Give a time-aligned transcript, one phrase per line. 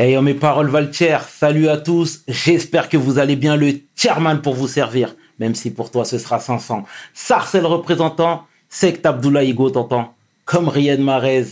[0.00, 4.54] Ayant mes paroles Valtier, salut à tous, j'espère que vous allez bien le chairman pour
[4.54, 6.84] vous servir, même si pour toi ce sera 500.
[7.14, 10.14] Sarcel représentant, Sect Abdullah Igo t'entends,
[10.44, 11.46] comme Riyad Marez,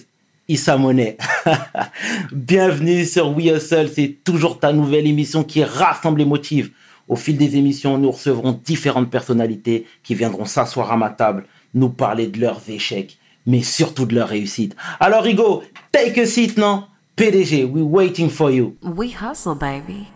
[0.47, 1.19] Issa Monet.
[2.33, 6.71] Bienvenue sur We Hustle, c'est toujours ta nouvelle émission qui rassemble les motifs.
[7.09, 11.89] Au fil des émissions, nous recevrons différentes personnalités qui viendront s'asseoir à ma table, nous
[11.89, 14.77] parler de leurs échecs, mais surtout de leurs réussites.
[15.01, 16.85] Alors Igo, take a seat, non?
[17.19, 18.77] PDG, we waiting for you.
[18.83, 20.07] We hustle, baby.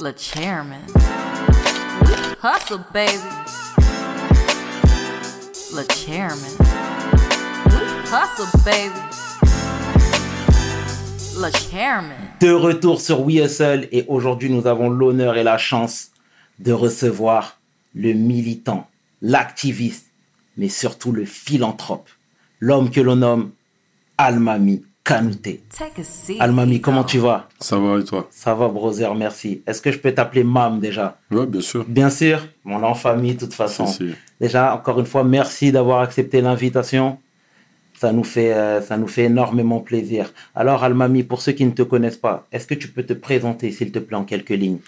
[0.00, 0.80] Le chairman.
[2.06, 3.20] We hustle, baby.
[5.74, 6.56] Le chairman.
[7.66, 9.00] We hustle, baby.
[11.36, 12.16] Le chairman.
[12.40, 16.12] De retour sur We Hustle et aujourd'hui nous avons l'honneur et la chance
[16.60, 17.58] de recevoir
[17.94, 18.88] le militant,
[19.20, 20.09] l'activiste,
[20.56, 22.08] mais surtout le philanthrope,
[22.60, 23.50] l'homme que l'on nomme
[24.18, 25.62] Almami Kanouté.
[25.76, 26.40] Take a seat.
[26.40, 27.48] Almami, comment tu vas?
[27.58, 28.28] Ça va et toi?
[28.30, 29.62] Ça va, brother, merci.
[29.66, 31.18] Est-ce que je peux t'appeler Mam déjà?
[31.30, 31.84] Ouais, bien sûr.
[31.88, 33.86] Bien sûr, mon en famille, de toute façon.
[33.86, 34.14] Si, si.
[34.40, 37.18] Déjà, encore une fois, merci d'avoir accepté l'invitation.
[37.98, 40.32] Ça nous fait, euh, ça nous fait énormément plaisir.
[40.54, 43.72] Alors, Almami, pour ceux qui ne te connaissent pas, est-ce que tu peux te présenter,
[43.72, 44.78] s'il te plaît, en quelques lignes?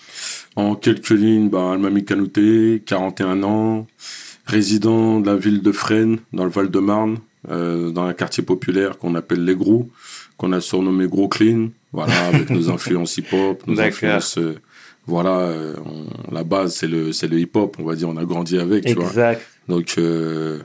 [0.57, 3.87] En quelques lignes, bah, Almami Kanouté, 41 ans,
[4.47, 7.19] résident de la ville de Fresnes, dans le Val-de-Marne,
[7.51, 9.89] euh, dans un quartier populaire qu'on appelle Les Gros,
[10.37, 14.55] qu'on a surnommé Gros Clean, voilà, avec nos influences hip-hop, nos influences, euh,
[15.07, 18.25] voilà, euh, on- la base c'est le, c'est le hip-hop, on va dire, on a
[18.25, 19.07] grandi avec, tu vois.
[19.07, 19.43] Exact.
[19.69, 20.59] Donc, euh,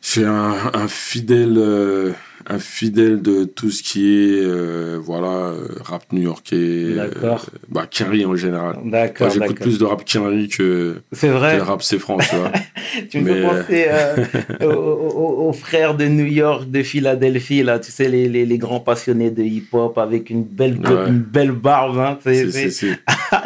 [0.00, 2.12] suis un, un fidèle, euh,
[2.48, 7.08] un fidèle de tout ce qui est, euh, voilà, euh, rap new-yorkais, euh,
[7.68, 8.76] bah, Kerry en général.
[8.84, 12.52] D'accord, j'écoute plus de rap Kerry que, C'est que le rap c'est France, tu vois.
[13.10, 17.90] Tu me fais Mais- penser euh, aux, frères de New York, de Philadelphie, là, tu
[17.90, 21.08] sais, les, les, les grands passionnés de hip-hop avec une belle, Ouais.
[21.08, 21.98] une belle barbe.
[21.98, 22.98] Hein, c'est- C'est- c'est- c'est- c'est-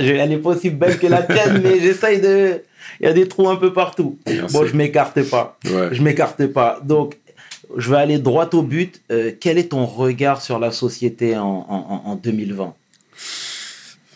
[0.05, 2.61] Je- Elle est pas aussi belle que la tienne, mais j'essaye de.
[3.01, 4.19] Il y a des trous un peu partout.
[4.27, 4.55] Merci.
[4.55, 5.59] Bon, je m'écarte pas.
[5.67, 5.89] Ouais.
[5.93, 6.81] Je m'écarte pas.
[6.85, 7.17] Donc,
[7.77, 9.01] je vais aller droit au but.
[9.11, 12.75] Euh, quel est ton regard sur la société en, en, en- en 2020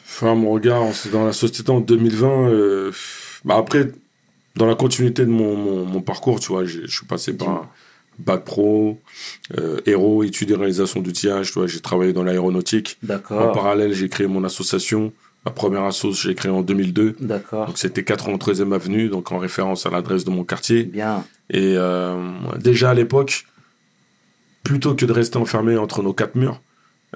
[0.07, 0.83] Enfin, mon regard
[1.13, 2.93] dans la société en 2020, euh,
[3.45, 3.91] bah après,
[4.57, 7.49] dans la continuité de mon, mon, mon parcours, tu vois, j'ai- je suis passé par
[7.49, 7.69] un
[8.21, 9.01] bac pro,
[9.59, 12.97] euh, héros, études et réalisation d'outillage, tu vois, j'ai travaillé dans l'aéronautique.
[13.49, 15.13] En parallèle, j'ai créé mon association.
[15.45, 17.17] Ma première asso, j'ai créé en 2002.
[17.21, 17.67] D'accord.
[17.67, 20.85] Donc c'était 93e avenue, donc en référence à l'adresse de mon quartier.
[20.85, 21.25] Bien.
[21.51, 22.17] Et euh,
[22.59, 23.47] déjà à l'époque,
[24.63, 26.61] plutôt que de rester enfermés entre nos quatre murs,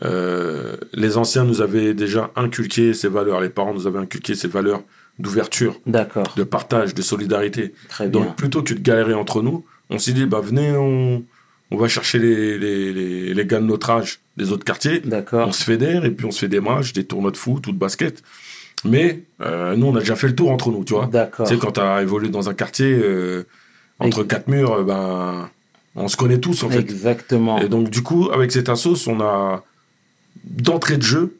[0.05, 3.41] euh, les anciens nous avaient déjà inculqué ces valeurs.
[3.41, 4.83] Les parents nous avaient inculqué ces valeurs
[5.19, 5.81] d'ouverture,
[6.37, 7.75] de partage, de solidarité.
[7.89, 8.21] Très bien.
[8.21, 11.25] Donc plutôt que de galérer entre nous, on s'est dit, bah venez, on,
[11.71, 15.01] on va chercher les, les, les, les gars de notre âge des autres quartiers.
[15.49, 17.73] On se fédère et puis on se fait des matchs, des tournois de foot ou
[17.73, 18.23] de basket.
[18.85, 21.11] Mais euh, nous, on a déjà fait le tour entre nous, tu vois.
[21.47, 23.43] Sais, quand tu as évolué dans un quartier, euh,
[23.99, 25.51] entre quatre murs, euh, ben,
[25.95, 26.79] on se connaît tous, en fait.
[26.79, 27.59] Exactement.
[27.59, 29.65] Et donc, du coup, avec cette assos, on a,
[30.45, 31.39] d'entrée de jeu,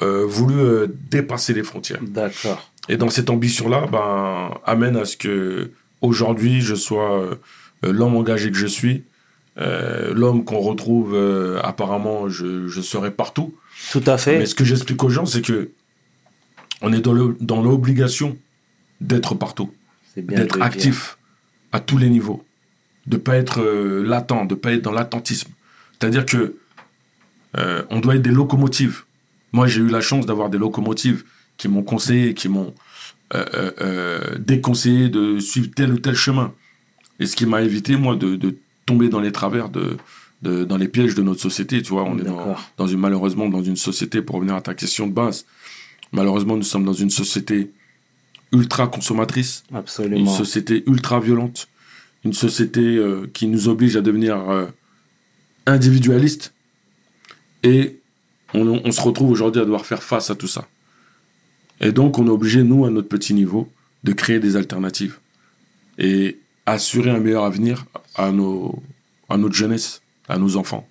[0.00, 2.00] euh, voulu euh, dépasser les frontières.
[2.02, 2.70] D'accord.
[2.88, 7.34] Et dans cette ambition-là, ben, amène à ce que aujourd'hui je sois euh,
[7.82, 9.02] l'homme engagé que je suis,
[9.56, 11.18] l'homme qu'on retrouve
[11.64, 13.56] apparemment, je, je serai partout.
[13.90, 14.38] Tout à fait.
[14.38, 15.70] Mais ce que j'explique aux gens, c'est que
[16.80, 18.36] on est dans l'obligation
[19.00, 19.72] d'être partout,
[20.16, 21.17] d'être actif
[21.72, 22.44] à tous les niveaux,
[23.06, 25.50] de pas être euh, latent, de pas être dans l'attentisme.
[25.92, 26.56] C'est-à-dire que
[27.56, 29.04] euh, on doit être des locomotives.
[29.52, 31.24] Moi, j'ai eu la chance d'avoir des locomotives
[31.56, 32.74] qui m'ont conseillé, qui m'ont
[33.34, 36.54] euh, déconseillé de suivre tel ou tel chemin.
[37.18, 38.56] Et ce qui m'a évité, moi, de, de
[38.86, 39.96] tomber dans les travers, de,
[40.42, 41.82] de- dans les pièges de notre société.
[41.82, 44.74] Tu vois, on est dans, dans une, malheureusement dans une société, pour revenir à ta
[44.74, 45.46] question de base,
[46.12, 47.72] malheureusement, nous sommes dans une société
[48.52, 49.64] ultra consommatrice,
[49.98, 51.68] une société ultra violente,
[52.24, 54.66] une société euh, qui nous oblige à devenir euh,
[55.66, 56.52] individualiste.
[57.62, 57.98] Et
[58.54, 60.68] on, on se retrouve aujourd'hui à devoir faire face à tout ça.
[61.80, 63.70] Et donc, on est obligé, nous, à notre petit niveau,
[64.04, 65.18] de créer des alternatives
[65.98, 68.82] et assurer un meilleur avenir à, nos,
[69.28, 70.88] à notre jeunesse, à nos enfants.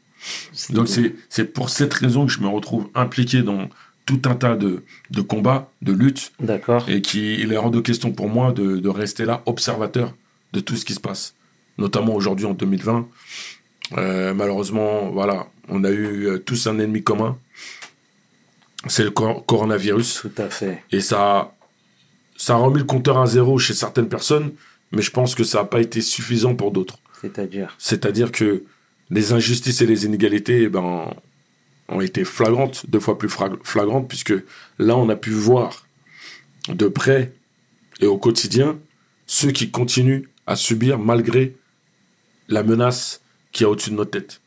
[0.69, 0.87] Donc,
[1.29, 3.69] c'est pour cette raison que je me retrouve impliqué dans
[4.07, 6.89] tout un tas de, de combats, de luttes, D'accord.
[6.89, 10.15] et qu'il est hors de question pour moi de, de rester là, observateur
[10.53, 11.35] de tout ce qui se passe,
[11.77, 13.07] notamment aujourd'hui en 2020.
[13.97, 17.37] Euh, malheureusement, voilà, on a eu euh, tous un ennemi commun,
[18.87, 20.83] c'est le cor- coronavirus, Tout à fait.
[20.91, 21.53] et ça,
[22.37, 24.51] ça a remis le compteur à zéro chez certaines personnes,
[24.91, 26.97] mais je pense que ça n'a pas été suffisant pour d'autres.
[27.21, 27.75] C'est-à-dire?
[27.77, 28.63] C'est-à-dire que
[29.09, 31.13] les injustices et les inégalités eh ben,
[31.89, 34.33] ont été flagrantes, deux fois plus flagrantes, puisque
[34.79, 35.85] là, on a pu voir
[36.69, 37.33] de près
[38.01, 38.77] et au quotidien
[39.25, 41.55] ceux qui continuent à subir malgré
[42.47, 44.41] la menace qui est au-dessus de notre tête.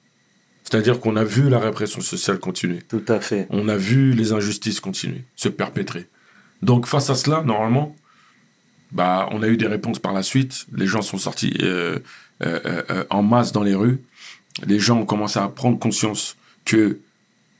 [0.65, 2.81] C'est-à-dire qu'on a vu la répression sociale continuer.
[2.89, 3.47] Tout à fait.
[3.51, 6.07] On a vu les injustices continuer, se perpétrer.
[6.63, 7.97] Donc face à cela, normalement,
[8.93, 10.67] bah, on a eu des réponses par la suite.
[10.75, 11.99] Les gens sont sortis euh,
[12.43, 14.01] euh, euh, en masse dans les rues.
[14.67, 17.01] Les gens ont commencé à prendre conscience que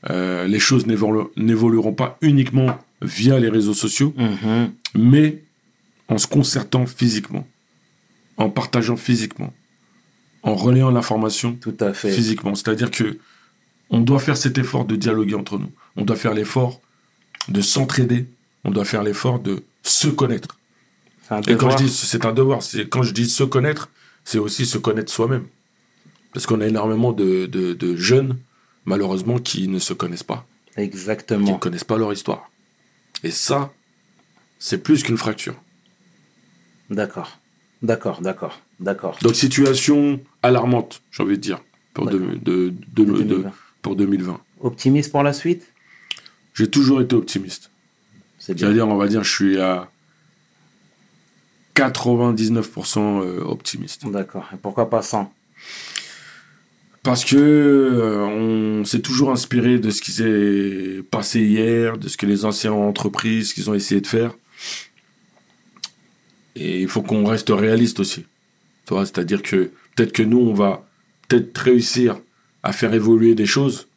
[0.09, 4.71] euh, les choses n'évolu- n'évolueront pas uniquement via les réseaux sociaux, Mhm.
[4.95, 5.43] mais
[6.07, 7.47] en se concertant physiquement,
[8.37, 9.53] en partageant physiquement,
[10.43, 11.57] en relayant l'information
[12.15, 12.55] physiquement.
[12.55, 13.17] C'est-à-dire que
[13.89, 15.71] on doit faire cet effort de dialoguer entre nous.
[15.95, 16.81] On doit faire l'effort
[17.49, 18.25] de s'entraider.
[18.63, 20.57] On doit faire l'effort de se connaître.
[21.47, 23.89] Et quand je dis c'est un devoir, c'est quand je dis se connaître,
[24.23, 25.45] c'est aussi se connaître soi-même.
[26.33, 28.37] Parce qu'on a énormément de, de- de jeunes,
[28.85, 31.57] malheureusement, qui ne se connaissent pas, qui ne Exactement.
[31.57, 32.49] connaissent pas leur histoire.
[33.23, 33.71] Et ça,
[34.59, 35.55] c'est plus qu'une fracture.
[36.89, 37.37] D'accord.
[37.81, 39.17] D'accord, d'accord, d'accord.
[39.21, 41.59] Donc situation alarmante, j'ai envie de dire,
[41.93, 42.35] pour, de- D'accord.
[42.43, 43.51] de- de- de- 2020.
[43.81, 44.39] pour 2020.
[44.59, 45.67] Optimiste pour la suite?
[46.53, 47.71] J'ai toujours été optimiste.
[48.37, 48.67] C'est bien.
[48.67, 49.89] C'est-à-dire, on va dire, je suis à
[51.75, 54.05] 99% euh, optimiste.
[54.09, 54.47] D'accord.
[54.53, 55.31] Et pourquoi pas 100
[57.03, 62.15] Parce que euh, on s'est toujours inspiré de ce qui s'est passé hier, de ce
[62.17, 64.35] que les anciens ont entrepris, ce qu'ils ont essayé de faire.
[66.55, 68.25] Et il faut qu'on reste réaliste aussi.
[68.87, 70.85] C'est-à-dire que peut-être que nous, on va
[71.29, 72.19] peut-être réussir
[72.61, 73.87] à faire évoluer des choses,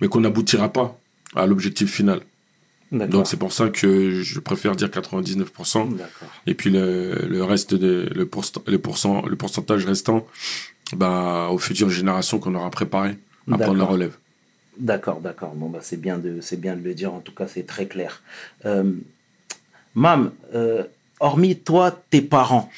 [0.00, 0.98] mais qu'on n'aboutira pas
[1.36, 2.20] à l'objectif final.
[2.90, 5.94] Donc c'est pour ça que je préfère dire 99%.
[5.94, 6.28] D'accord.
[6.46, 10.26] Et puis le, le reste de le, pourcent- le, pourcent- le pourcentage restant
[10.96, 13.16] bah, aux futures générations qu'on aura préparées
[13.50, 14.16] à prendre la relève.
[14.78, 15.52] D'accord, d'accord.
[15.54, 17.12] Bon, bah, c'est bien, de, bien de le dire.
[17.12, 18.22] En tout cas, c'est très clair.
[18.64, 18.92] Euh,
[19.94, 20.84] Mam, euh,
[21.18, 22.70] hormis toi, tes parents,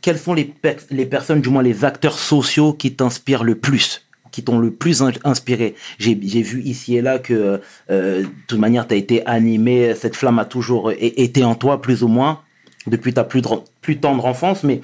[0.00, 4.00] quelles sont les, per- les personnes, du moins les acteurs sociaux qui t'inspirent le plus
[4.32, 5.76] qui t'ont le plus in- inspiré?
[5.98, 10.16] J'ai vu ici et là que, euh, de toute manière, tu as été animé, cette
[10.16, 12.40] flamme a toujours été en toi, plus ou moins,
[12.88, 13.42] depuis ta plus,
[13.80, 14.80] plus tendre enfance, mais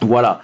[0.00, 0.40] voilà.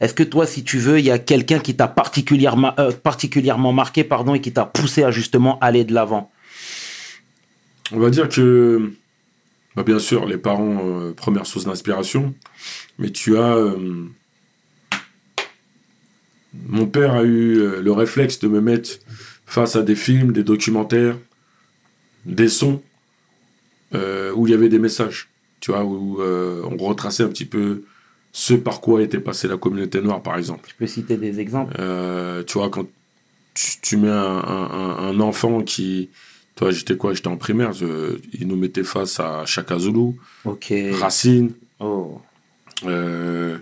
[0.00, 3.72] Est-ce que toi, si tu veux, il y a quelqu'un qui t'a particulièrement, euh, particulièrement
[3.72, 6.30] marqué pardon, et qui t'a poussé à justement aller de l'avant?
[7.92, 8.92] On va dire que,
[9.74, 12.34] bah, bien sûr, les parents, euh, première source d'inspiration,
[12.98, 13.56] mais tu as...
[13.56, 14.04] euh,
[16.68, 18.98] mon père a eu le réflexe de me mettre
[19.44, 21.18] face à des films, des documentaires,
[22.24, 22.82] des sons,
[23.92, 25.28] où il y avait des messages,
[25.60, 27.84] tu vois, où on retraçait un petit peu
[28.38, 30.68] ce par quoi était passée la communauté noire, par exemple.
[30.70, 32.84] Je peux citer des exemples Euh, tu vois, quand
[33.54, 34.14] tu, tu mets un,
[34.56, 36.10] un- un- un enfant qui.
[36.54, 37.14] Toi, j'étais quoi?
[37.14, 37.72] J'étais en primaire.
[37.72, 40.12] je- il nous mettait face à Chaka Zulu.
[41.00, 42.20] Racine, Oh.
[42.84, 43.56] euh,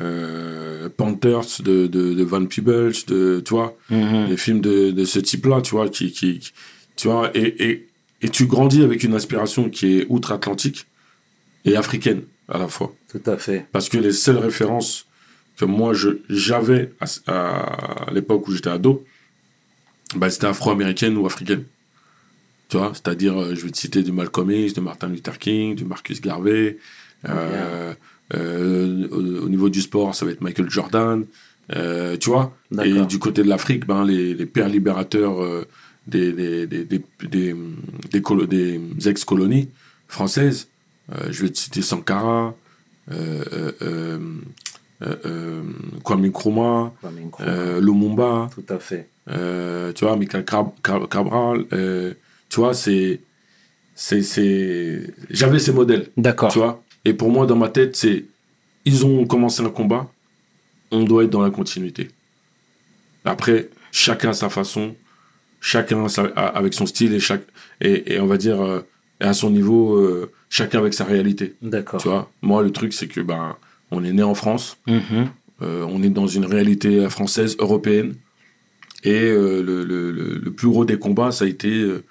[0.00, 4.28] euh, Panthers de, de, de Van Peebles, de, tu vois, Mhm.
[4.30, 6.52] des films de, de ce type-là, tu vois, qui, qui, qui-
[6.96, 7.88] tu vois, et, et,
[8.22, 10.86] et tu grandis avec une inspiration qui est outre-Atlantique
[11.64, 12.94] et africaine à la fois.
[13.10, 13.66] Tout à fait.
[13.72, 15.06] Parce que les seules références
[15.56, 19.04] que moi je j'avais à, à l'époque où j'étais ado,
[20.16, 21.64] bah, c'était afro-américaine ou africaine.
[22.68, 25.74] Tu vois, c'est-à-dire, euh, je vais te citer du Malcolm X, de Martin Luther King,
[25.74, 26.78] du Marcus Garvey.
[27.28, 27.92] euh,
[28.34, 31.24] euh, au, au niveau du sport, ça va être Michael Jordan.
[31.76, 35.36] euh, tu vois Et du côté de l'Afrique, ben, les, les pères libérateurs
[36.06, 37.54] des, des, des, des, des,
[38.10, 39.68] des colo- des ex-colonies
[40.08, 40.68] françaises,
[41.30, 42.54] je vais te citer Sankara,
[43.10, 44.18] euh, euh, euh,
[45.02, 45.62] euh, euh,
[46.04, 46.92] Kwame Nkrumah,
[47.40, 49.08] euh, Lumumba, Tout à fait.
[49.30, 52.14] euh, tu vois, Michael Cabral, euh,
[52.48, 53.20] tu vois, c'est,
[55.30, 56.50] j'avais ces modèles, D'accord.
[56.52, 58.24] tu vois, et pour moi, dans ma tête, c'est,
[58.84, 60.10] ils ont commencé un combat,
[60.90, 62.10] on doit être dans la continuité.
[63.24, 64.94] Après, chacun à sa façon,
[65.60, 67.42] chacun sa- a- avec son style et chaque,
[67.80, 68.60] et, et on va dire,
[69.22, 71.54] euh, à son niveau, euh, chacun avec sa réalité.
[71.62, 72.00] D'accord.
[72.00, 73.56] Tu vois, moi, le truc, c'est que, ben,
[73.90, 75.28] on est né en France, Mhm.
[75.62, 78.14] euh, on est dans une réalité française, européenne.
[79.04, 82.04] Et euh, le, le- le- le plus gros des combats, ça a été euh,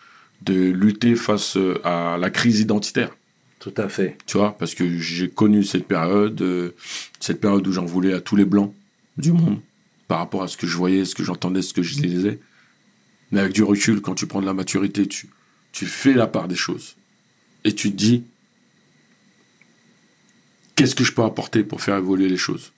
[0.43, 3.11] de lutter face euh, à la crise identitaire.
[3.59, 4.17] Tout à fait.
[4.25, 6.71] Tu vois, parce que j'ai connu cette période, euh,
[7.19, 8.73] cette période où j'en voulais à tous les blancs
[9.17, 9.59] du monde,
[10.07, 12.39] par rapport à ce que je voyais, ce que j'entendais, ce que je lisais.
[13.31, 15.29] Mais avec du recul, quand tu prends de la maturité, tu,
[15.71, 16.95] tu fais la part des choses.
[17.63, 18.23] Et tu te dis,
[20.75, 22.71] qu'est-ce que je peux apporter pour faire évoluer les choses?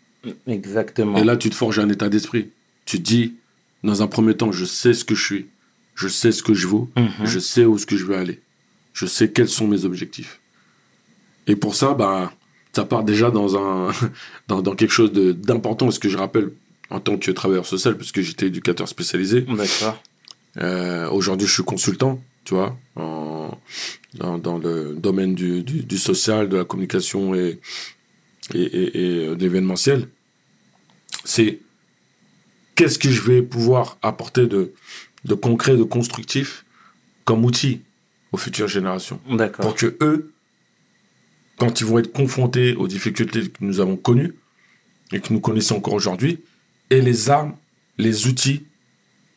[0.47, 1.17] Exactement.
[1.17, 2.49] Et là, tu te forges un état d'esprit.
[2.85, 3.35] Tu te dis,
[3.83, 5.45] dans un premier temps, je sais ce que je suis,
[5.95, 7.25] je sais ce que je vaux, Mhm.
[7.25, 8.39] je sais où ce que je veux aller,
[8.93, 10.39] je sais quels sont mes objectifs.
[11.47, 12.33] Et pour ça, bah,
[12.73, 13.91] ça part déjà dans un,
[14.47, 15.91] dans, dans quelque chose de- d'important.
[15.91, 16.51] Ce que je rappelle
[16.89, 19.41] en tant que travailleur social, puisque j'étais éducateur spécialisé.
[19.41, 20.01] D'accord.
[20.57, 23.57] Euh, Aujourd'hui, je suis consultant, tu vois, en,
[24.15, 27.59] dans, dans le domaine du, du, du social, de la communication et,
[28.53, 30.07] et, et, et de l'événementiel.
[31.25, 31.59] C'est
[32.75, 34.73] qu'est-ce que je vais pouvoir apporter de,
[35.25, 36.65] de concret, de constructif
[37.25, 37.81] comme outil
[38.31, 39.19] aux futures générations
[39.61, 40.33] pour que eux,
[41.57, 44.33] quand ils vont être confrontés aux difficultés que nous avons connues
[45.11, 46.39] et que nous connaissons encore aujourd'hui,
[46.89, 47.55] aient les armes,
[47.97, 48.65] les outils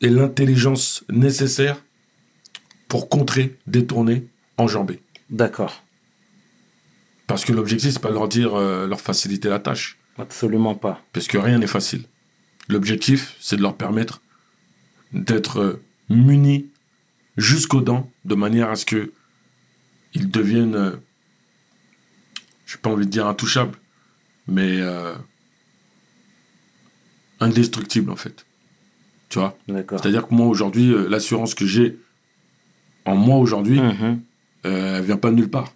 [0.01, 1.83] et l'intelligence nécessaires
[2.89, 4.27] pour contrer, détourner,
[4.59, 5.01] enjamber.
[5.31, 5.83] D'accord.
[7.27, 11.03] Parce que l'objectif, c'est pas de leur dire, euh, leur faciliter la tâche, Absolument pas.
[11.13, 12.05] parce que rien n'est facile.
[12.69, 14.23] L'objectif, c'est de leur permettre
[15.13, 16.67] d'être euh, munis
[17.37, 19.13] jusqu'aux dents, de manière à ce que
[20.15, 20.93] ils deviennent, euh,
[22.67, 23.77] j'ai pas envie de dire intouchables,
[24.49, 25.15] mais euh,
[27.41, 28.47] indestructibles en fait.
[29.29, 29.57] Tu vois?
[29.69, 29.99] D'accord.
[30.01, 31.99] C'est-à-dire que moi aujourd'hui, l'assurance que j'ai
[33.05, 34.21] en moi aujourd'hui, Mhm.
[34.67, 35.73] Euh, elle vient pas de nulle part.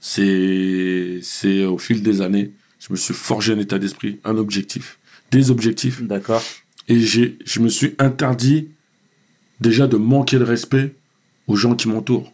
[0.00, 4.98] C'est, c'est au fil des années, je me suis forgé un état d'esprit, un objectif,
[5.30, 6.42] des objectifs, D'accord.
[6.88, 8.68] et j'ai, je me suis interdit
[9.60, 10.94] déjà de manquer de respect
[11.46, 12.32] aux gens qui m'entourent.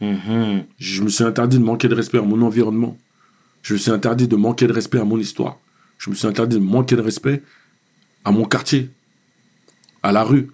[0.00, 0.64] Mhm.
[0.78, 2.98] Je me suis interdit de manquer de respect à mon environnement.
[3.62, 5.58] Je me suis interdit de manquer de respect à mon histoire.
[5.98, 7.42] Je me suis interdit de manquer de respect
[8.24, 8.90] à mon quartier,
[10.02, 10.48] à la rue.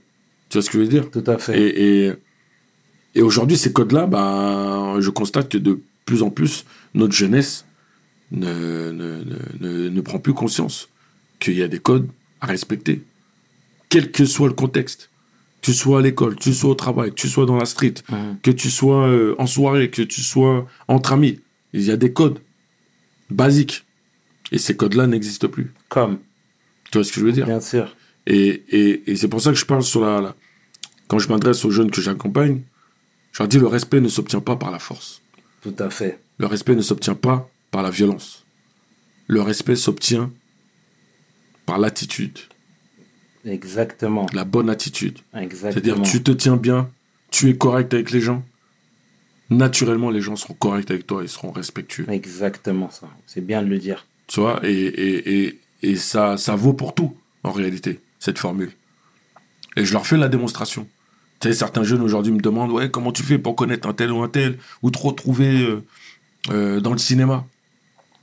[0.49, 1.11] Tu vois ce que je veux dire?
[1.11, 1.59] Tout à fait.
[1.59, 2.13] et, et,
[3.14, 6.64] et aujourd'hui, ces codes-là, ben, je constate que de plus en plus,
[6.95, 7.64] notre jeunesse
[8.33, 9.25] ne, ne,
[9.61, 10.88] ne, ne, prend plus conscience
[11.38, 12.09] qu'il y a des codes
[12.40, 13.02] à respecter,
[13.88, 15.11] quel que soit le contexte.
[15.62, 17.67] Que tu sois à l'école, que tu sois au travail, que tu sois dans la
[17.67, 17.95] street,
[18.43, 21.38] que tu sois euh, en soirée, que tu sois entre amis.
[21.75, 22.38] Il y a des codes
[23.31, 23.85] basiques.
[24.52, 25.73] Et ces codes-là n'existent plus.
[25.88, 26.19] Comme,
[26.90, 27.45] Tu vois ce que je veux dire?
[27.47, 27.95] Bien sûr.
[28.26, 30.35] et, et, et c'est pour ça que je parle sur la, la-
[31.09, 32.62] Quand je m'adresse aux jeunes que j'accompagne,
[33.33, 35.23] je leur dis le respect ne s'obtient pas par la force.
[35.63, 36.19] Tout à fait.
[36.39, 38.45] Le respect ne s'obtient pas par la violence.
[39.27, 40.31] Le respect s'obtient
[41.67, 42.39] par l'attitude,
[43.45, 44.27] Exactement.
[44.33, 45.19] la bonne attitude.
[45.33, 46.03] C'est-à-dire Exactement.
[46.03, 46.91] tu te tiens bien,
[47.31, 48.43] tu es correct avec les gens.
[49.51, 52.07] Naturellement, les gens seront corrects avec toi, ils seront respectueux.
[52.09, 53.09] Exactement ça.
[53.27, 54.07] C'est bien de le dire.
[54.27, 58.73] Tu vois, et, et, et, et ça, ça vaut pour tout, en réalité, cette formule.
[59.77, 60.87] Et je leur fais la démonstration.
[61.40, 64.12] Tu sais, certains jeunes aujourd'hui me demandent, ouais, comment tu fais pour connaître un tel
[64.12, 65.82] ou un tel, ou te retrouver euh,
[66.50, 67.47] euh, dans le cinéma?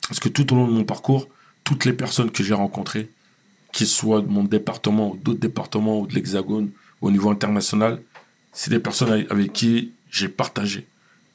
[0.08, 1.28] Parce que tout au long de mon parcours,
[1.64, 3.10] toutes les personnes que j'ai rencontrées,
[3.74, 6.70] qu'ils soient de mon département ou d'autres départements ou de l'Hexagone,
[7.02, 8.02] au niveau international,
[8.54, 10.86] c'est des personnes avec- qui j'ai partagé,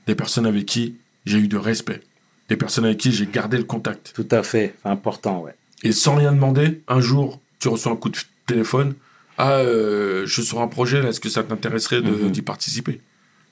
[0.06, 0.94] des personnes avec qui
[1.26, 2.00] j'ai eu de respect,
[2.48, 4.12] des personnes avec qui j'ai gardé le contact.
[4.14, 4.74] Tout à fait.
[4.84, 5.54] Important, ouais.
[5.82, 8.94] Et sans rien demander, un jour, tu reçois un coup de téléphone.
[9.38, 12.30] Ah, euh, je suis sur un projet, est-ce que ça t'intéresserait Mhm.
[12.30, 13.00] d'y participer?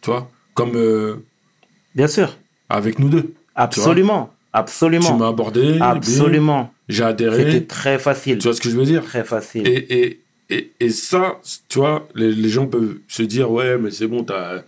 [0.03, 1.17] Tu vois Comme euh,
[1.95, 2.37] Bien sûr.
[2.69, 3.35] avec nous deux.
[3.55, 4.27] Absolument.
[4.27, 5.17] Tu Absolument.
[5.17, 6.73] m'as abordé, Absolument.
[6.89, 7.67] j'ai C'était adhéré.
[7.67, 8.39] très facile.
[8.39, 9.05] Tu vois ce que je veux dire?
[9.05, 9.67] Très facile.
[9.67, 10.21] et, et,
[10.51, 14.25] et, et ça, tu vois, les, les gens peuvent se dire, ouais, mais c'est bon,
[14.25, 14.63] t'as...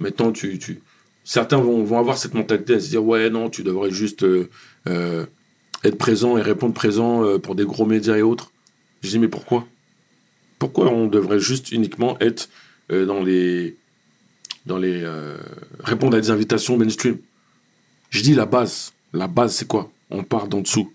[0.00, 0.80] maintenant, tu, tu...
[1.24, 5.26] Certains vont, vont avoir cette mentalité à se dire, ouais, non, tu devrais juste euh,
[5.84, 8.52] être présent et répondre présent pour des gros médias et autres.
[9.02, 9.66] Je dis, mais pourquoi?
[10.58, 12.48] Pourquoi on devrait juste uniquement être
[12.90, 13.76] euh, dans les...
[14.64, 15.36] Dans les euh,
[15.78, 17.18] répondre à des invitations mainstream?
[18.10, 18.92] Je dis la base.
[19.12, 19.92] La base, c'est quoi?
[20.10, 20.92] On part d'en dessous.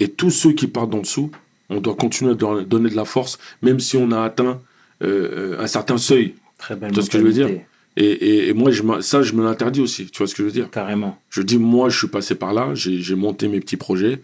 [0.00, 1.30] Et tous ceux qui partent d'en dessous,
[1.70, 4.60] on doit continuer à donner de la force, même si on a atteint
[5.02, 6.34] euh, un certain seuil.
[6.58, 7.48] Très belle Tu vois ce que je veux dire?
[7.96, 10.06] Et, et, et moi, je, ça, je me l'interdis aussi.
[10.06, 10.70] Tu vois ce que je veux dire?
[10.70, 11.18] Carrément.
[11.30, 14.20] Je dis, moi, je suis passé par là, j'ai j'ai monté mes petits projets.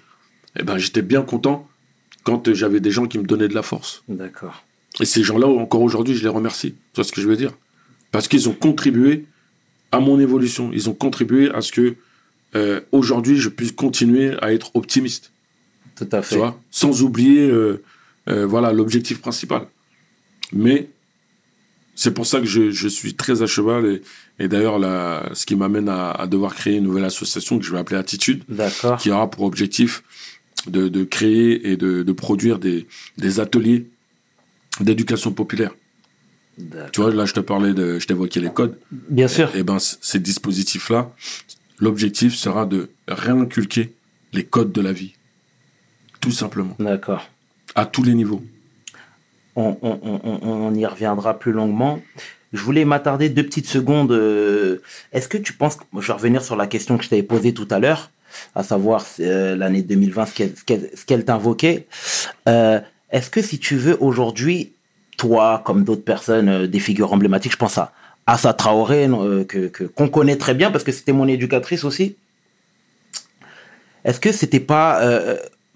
[0.59, 1.67] Et ben, j'étais bien content
[2.25, 4.02] quand euh, j'avais des gens qui me donnaient de la force.
[4.09, 4.64] D'accord.
[5.00, 6.73] Et ces gens-là, encore aujourd'hui, je les remercie.
[6.73, 7.52] Tu vois ce que je veux dire?
[8.11, 9.25] Parce qu'ils ont contribué
[9.91, 10.71] à mon évolution.
[10.73, 11.97] Ils ont contribué à ce que
[12.55, 15.33] euh, aujourd'hui, je puisse continuer à être optimiste
[15.97, 16.37] Tout à tu fait.
[16.37, 17.83] vois, sans oublier euh,
[18.29, 19.67] euh, voilà l'objectif principal.
[20.52, 20.91] Mais
[21.95, 24.02] c'est pour ça que je, je suis très à cheval et,
[24.38, 24.79] et d'ailleurs
[25.35, 28.43] ce qui m'amène à, à devoir créer une nouvelle association que je vais appeler Attitude,
[28.50, 28.99] D'accord.
[28.99, 30.02] qui aura pour objectif
[30.66, 32.87] de, de créer et de, de produire des,
[33.19, 33.87] des ateliers
[34.81, 35.75] d'éducation populaire.
[36.92, 38.78] Tu vois, là je te parlais de, je t'évoquais les codes.
[38.90, 39.54] Bien sûr.
[39.57, 41.11] Et ben c- ces dispositifs-là,
[41.78, 43.92] l'objectif sera de réinculquer
[44.33, 45.14] les codes de la vie.
[46.21, 46.76] Tout simplement.
[46.78, 47.28] D'accord.
[47.75, 48.42] À tous les niveaux.
[49.57, 52.02] On, on- on- on- on y reviendra plus longuement.
[52.52, 54.12] Je voulais m'attarder deux petites secondes.
[54.12, 54.78] euh,
[55.12, 57.66] Est-ce que tu penses, je vais revenir sur la question que je t'avais posée tout
[57.71, 58.11] à l'heure,
[58.55, 60.35] à savoir euh, l'année 2020, ce
[60.65, 61.87] qu'elle ce qu'elle t'invoquait.
[62.49, 64.73] Euh, Est-ce que si tu veux aujourd'hui,
[65.17, 67.93] toi, comme d'autres personnes, euh, des figures emblématiques, je pense à
[68.27, 72.17] Assa Traoré, euh, que qu'on connaît très bien parce que c'était mon éducatrice aussi.
[74.05, 75.01] Est-ce que c'était pas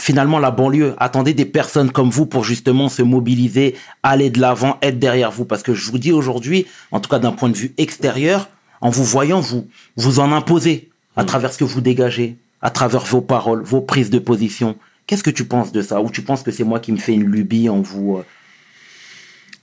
[0.00, 0.96] finalement la banlieue?
[0.98, 5.44] Attendait des personnes comme vous pour justement se mobiliser, aller de l'avant, être derrière vous
[5.44, 8.48] Parce que je vous dis aujourd'hui, en tout cas d'un point de vue extérieur,
[8.80, 13.04] en vous voyant, vous vous en imposez à travers ce que vous dégagez, à travers
[13.04, 14.76] vos paroles, vos prises de position.
[15.06, 16.00] Qu'est-ce que tu penses de ça?
[16.00, 18.22] Ou tu penses que c'est moi qui me fais une lubie en vous euh,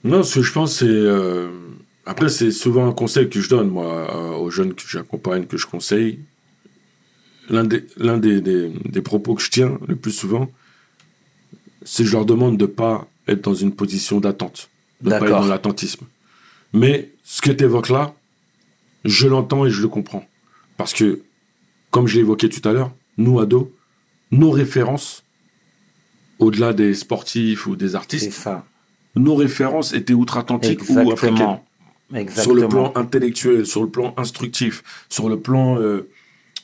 [0.04, 0.86] Non, ce que je pense, c'est.
[0.86, 1.48] euh,
[2.06, 5.56] Après, c'est souvent un conseil que je donne, moi, euh, aux jeunes que j'accompagne, que
[5.56, 6.20] je conseille.
[7.50, 10.50] L'un des, l'un des, des, des propos que je tiens le plus souvent,
[11.84, 14.70] c'est que je leur demande de ne pas être dans une position d'attente,
[15.02, 16.06] de ne pas être dans l'attentisme.
[16.72, 18.14] Mais ce que tu évoques là,
[19.04, 20.26] je l'entends et je le comprends.
[20.78, 21.20] Parce que,
[21.94, 23.68] comme je l'ai évoqué tout à l'heure, nous, ados,
[24.32, 25.22] nos références,
[26.40, 28.66] au-delà des sportifs ou des artistes, ça.
[29.14, 31.60] nos références étaient outre-Atlantiques ou africaines.
[32.12, 32.42] Exactement.
[32.42, 36.10] Sur le plan intellectuel, sur le plan instructif, sur le plan euh,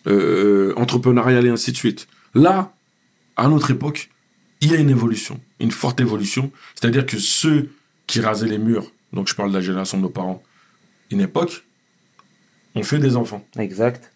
[0.08, 2.08] euh, entrepreneurial et ainsi de suite.
[2.34, 2.74] Là,
[3.36, 4.10] à notre époque,
[4.60, 6.50] il y a une évolution, une forte évolution.
[6.74, 7.70] C'est-à-dire que ceux
[8.08, 10.42] qui rasaient les murs, donc je parle de la génération de nos parents,
[11.12, 11.64] une époque,
[12.74, 13.46] ont fait des enfants.
[13.56, 14.10] Exact.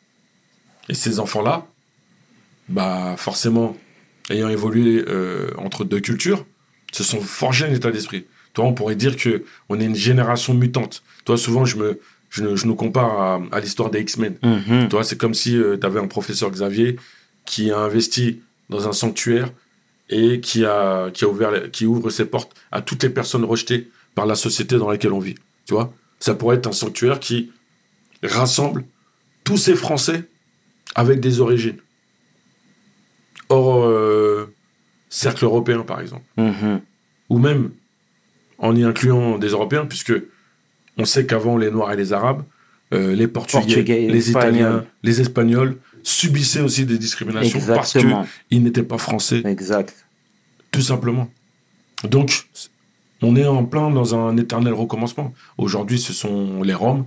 [0.88, 1.66] Et ces enfants-là,
[2.68, 3.76] bah forcément,
[4.30, 6.44] ayant évolué euh, entre deux cultures,
[6.92, 8.26] se sont forgés un état d'esprit.
[8.52, 11.02] Toi, on pourrait dire que on est une génération mutante.
[11.24, 12.00] Toi, souvent, je me,
[12.30, 14.36] je, je nous compare à, à l'histoire des X-Men.
[14.42, 14.88] Mhm.
[14.88, 16.96] Toi, c'est comme si tu avais un professeur Xavier
[17.44, 19.50] qui a investi dans un sanctuaire
[20.10, 23.90] et qui a, qui a ouvert, qui ouvre ses portes à toutes les personnes rejetées
[24.14, 25.34] par la société dans laquelle on vit.
[25.66, 27.50] Tu vois, ça pourrait être un sanctuaire qui
[28.22, 28.84] rassemble
[29.42, 30.28] tous ces Français
[30.94, 31.78] avec des origines.
[33.48, 34.54] Hors euh,
[35.08, 36.24] cercle européen, par exemple.
[36.36, 36.80] Mhm.
[37.30, 37.70] Ou même
[38.58, 40.14] en y incluant des Européens, puisque
[40.96, 42.42] on sait qu'avant les Noirs et les Arabes,
[42.92, 44.54] euh, les Portugais, Portugais, les Espagnols.
[44.54, 48.26] Italiens, les Espagnols subissaient aussi des discriminations parce Exactement.
[48.48, 50.06] qu'ils n'étaient pas français, Exact.
[50.70, 51.30] tout simplement.
[52.04, 52.46] Donc,
[53.22, 55.32] on est en plein dans un éternel recommencement.
[55.56, 57.06] Aujourd'hui, ce sont les Roms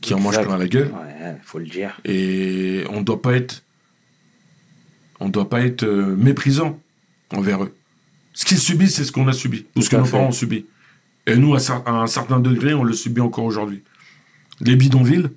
[0.00, 0.46] qui en mangent Exact.
[0.48, 0.88] plein la gueule.
[0.92, 1.98] Ouais, faut le dire.
[2.04, 3.64] Et on ne doit pas être,
[5.20, 6.78] on doit pas être euh, méprisant
[7.34, 7.74] envers eux.
[8.32, 10.32] Ce qu'ils subissent, c'est ce qu'on a subi, ou ce Tout que nos parents ont
[10.32, 10.66] subi.
[11.26, 11.58] Et nous, à,
[11.90, 13.82] un certain degré, on le subit encore aujourd'hui.
[14.60, 15.28] Les bidonvilles,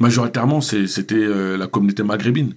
[0.00, 2.54] majoritairement, c'était euh, la communauté maghrébine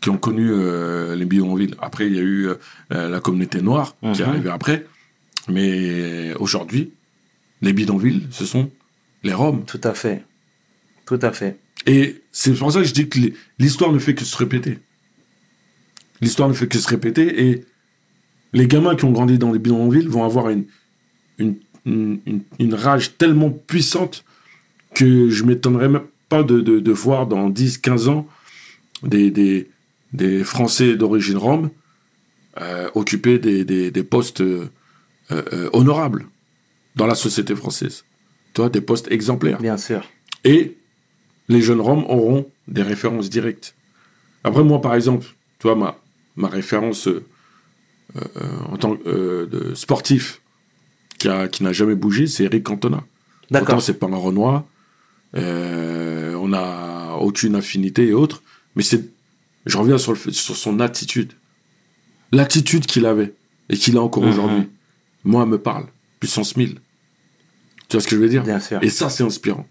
[0.00, 1.74] qui ont connu euh, les bidonvilles.
[1.80, 2.48] Après, il y a eu
[2.92, 4.30] euh, la communauté noire qui est Mhm.
[4.30, 4.86] arrivée après.
[5.48, 6.92] Mais aujourd'hui,
[7.62, 8.70] les bidonvilles, ce sont
[9.22, 9.64] les Roms.
[9.66, 10.24] Tout à fait.
[11.06, 11.58] Tout à fait.
[11.86, 13.18] Et c'est pour ça que je dis que
[13.58, 14.78] l'histoire ne fait que se répéter.
[16.20, 17.64] L'histoire ne fait que se répéter et
[18.52, 20.64] les gamins qui ont grandi dans les bidonvilles vont avoir une,
[21.38, 24.24] une, une, une- une rage tellement puissante
[24.94, 28.28] que je m'étonnerais même pas de, de, de voir dans 10, 15 ans
[29.02, 29.68] des, des,
[30.12, 31.70] des Français d'origine rome
[32.60, 34.68] euh, occuper des, des, des postes euh,
[35.32, 36.26] euh, honorables
[36.94, 38.04] dans la société française.
[38.54, 39.58] Tu vois, des postes exemplaires.
[39.58, 40.02] Bien sûr.
[40.44, 40.76] Et
[41.48, 43.74] les jeunes Roms auront des références directes.
[44.44, 45.26] Après, moi, par exemple,
[45.58, 45.98] tu vois, ma,
[46.36, 47.24] ma référence euh,
[48.16, 48.20] euh,
[48.70, 50.42] en tant que euh, de sportif
[51.18, 52.98] qui, a- qui n'a jamais bougé, c'est Eric Cantona.
[52.98, 53.06] Pourtant,
[53.50, 53.82] D'accord.
[53.82, 54.64] c'est pas un Renoir.
[55.34, 58.42] On n'a aucune affinité et autres.
[58.74, 59.04] Mais c'est,
[59.66, 61.32] je reviens sur, le fait- sur son attitude.
[62.32, 63.34] L'attitude qu'il avait
[63.68, 64.30] et qu'il a encore Mhm.
[64.30, 64.68] aujourd'hui,
[65.24, 65.86] moi, elle me parle.
[66.20, 66.78] Puissance 1000.
[67.92, 68.78] Tu vois ce que je veux dire Bien sûr.
[68.82, 69.66] et ça, c'est inspirant.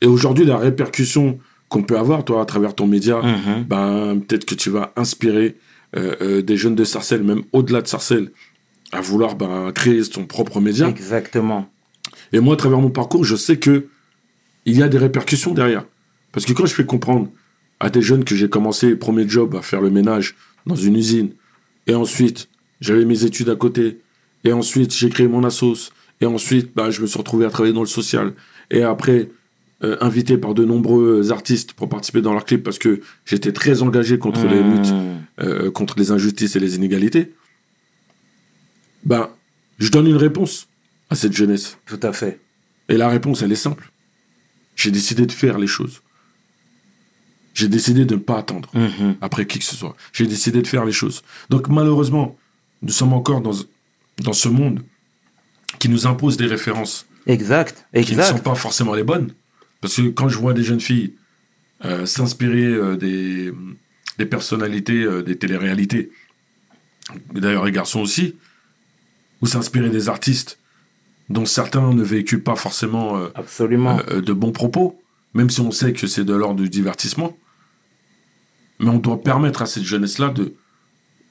[0.00, 3.62] Et aujourd'hui, la répercussion qu'on peut avoir, toi, à travers ton média, Mhm.
[3.68, 5.54] ben, peut-être que tu vas inspirer
[5.96, 8.32] euh, euh, des jeunes de Sarcelles, même au-delà de Sarcelles,
[8.90, 10.88] à vouloir ben, créer son propre média.
[10.88, 11.70] Exactement.
[12.32, 13.86] Et moi, à travers mon parcours, je sais que
[14.64, 15.84] il y a des répercussions derrière.
[16.32, 17.28] Parce que quand je fais comprendre
[17.78, 20.34] à des jeunes que j'ai commencé, premier job, à faire le ménage
[20.66, 21.30] dans une usine,
[21.86, 22.48] et ensuite,
[22.80, 24.00] j'avais mes études à côté,
[24.42, 27.74] et ensuite, j'ai créé mon assos, et ensuite, bah, je me suis retrouvé à travailler
[27.74, 28.32] dans le social,
[28.70, 29.28] et après,
[29.84, 33.82] euh, invité par de nombreux artistes pour participer dans leurs clips parce que j'étais très
[33.82, 35.16] engagé contre les luttes Mhm.
[35.40, 37.34] euh, contre les injustices et les inégalités,
[39.04, 39.28] ben,
[39.78, 40.68] je donne une réponse
[41.10, 41.76] à cette jeunesse.
[41.86, 42.40] Tout à fait.
[42.88, 43.90] Et la réponse, elle est simple.
[44.76, 46.00] J'ai décidé de faire les choses.
[47.54, 49.16] J'ai décidé de ne pas attendre Mhm.
[49.20, 49.94] après qui que ce soit.
[50.12, 51.22] J'ai décidé de faire les choses.
[51.50, 52.36] Donc malheureusement,
[52.82, 53.54] nous sommes encore dans,
[54.22, 54.80] dans ce monde
[55.78, 59.32] qui nous impose des références Exact, qui ne sont pas forcément les bonnes.
[59.80, 61.14] Parce que quand je vois des jeunes filles
[61.84, 63.52] euh, s'inspirer euh, des,
[64.18, 66.10] des personnalités euh, des téléréalités,
[67.34, 68.36] et d'ailleurs les garçons aussi,
[69.42, 70.58] ou s'inspirer des artistes
[71.28, 74.00] dont certains ne véhiculent pas forcément Absolument.
[74.08, 75.00] de bons propos,
[75.34, 77.36] même si on sait que c'est de l'ordre du divertissement.
[78.78, 80.32] Mais on doit permettre à cette jeunesse-là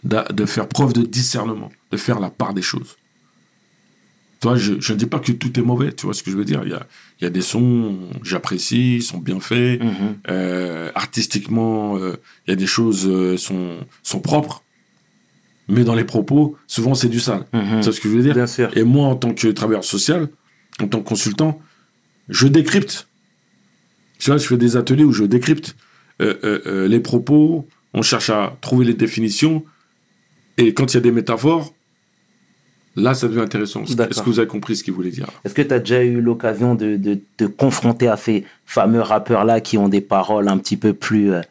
[0.03, 2.97] de faire preuve de discernement, de faire la part des choses.
[4.45, 6.29] Tu vois, je, je ne dis pas que tout est mauvais, tu vois ce que
[6.29, 6.61] je veux dire.
[6.65, 6.85] Il y a,
[7.19, 9.81] il y a des sons, j'apprécie, ils sont bien faits.
[9.81, 10.17] Mhm.
[10.29, 14.61] Euh, artistiquement, euh, il y a des choses euh, sont, sont propres.
[15.67, 17.47] Mais dans les propos, souvent c'est du sale.
[17.53, 17.79] Mhm.
[17.79, 18.35] Tu vois ce que je veux dire?
[18.35, 18.69] Bien sûr.
[18.77, 20.29] et moi, en tant que travailleur social,
[20.79, 21.59] en tant que consultant,
[22.29, 23.07] je décrypte.
[24.19, 25.75] Tu vois, je fais des ateliers où je décrypte
[26.21, 29.65] euh, les propos, on cherche à trouver les définitions,
[30.59, 31.73] et quand il y a des métaphores,
[32.95, 33.83] là, ça devient intéressant.
[33.83, 36.21] Est-ce que vous avez compris ce qu'il voulait dire Est-ce que tu as déjà eu
[36.21, 40.77] l'occasion de, de te confronter à ces fameux rappeurs-là qui ont des paroles un petit
[40.77, 41.41] peu plus euh,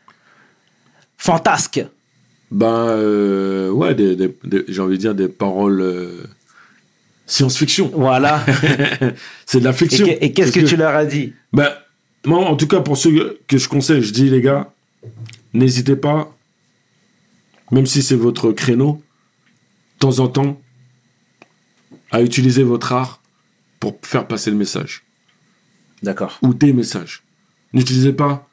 [1.18, 1.84] fantasques?
[2.50, 6.22] Ben, euh, ouais, des- des- des- j'ai envie de dire des paroles euh,
[7.26, 7.90] science-fiction.
[7.94, 8.44] Voilà.
[9.46, 10.06] C'est de la fiction.
[10.06, 11.32] que- et qu'est-ce que, Parce tu leur as dit?
[11.52, 11.70] Ben,
[12.26, 14.70] moi, en tout cas, pour ceux que je conseille, je dis, les gars,
[15.52, 16.32] n'hésitez pas,
[17.70, 19.02] même si c'est votre créneau,
[19.94, 20.60] de temps en temps,
[22.10, 23.20] à utiliser votre art
[23.80, 25.04] pour faire passer le message,
[26.02, 26.38] D'accord.
[26.42, 27.22] ou des messages.
[27.72, 28.48] N'utilisez pas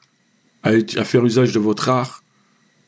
[0.64, 0.72] à,
[1.04, 2.24] faire usage de votre art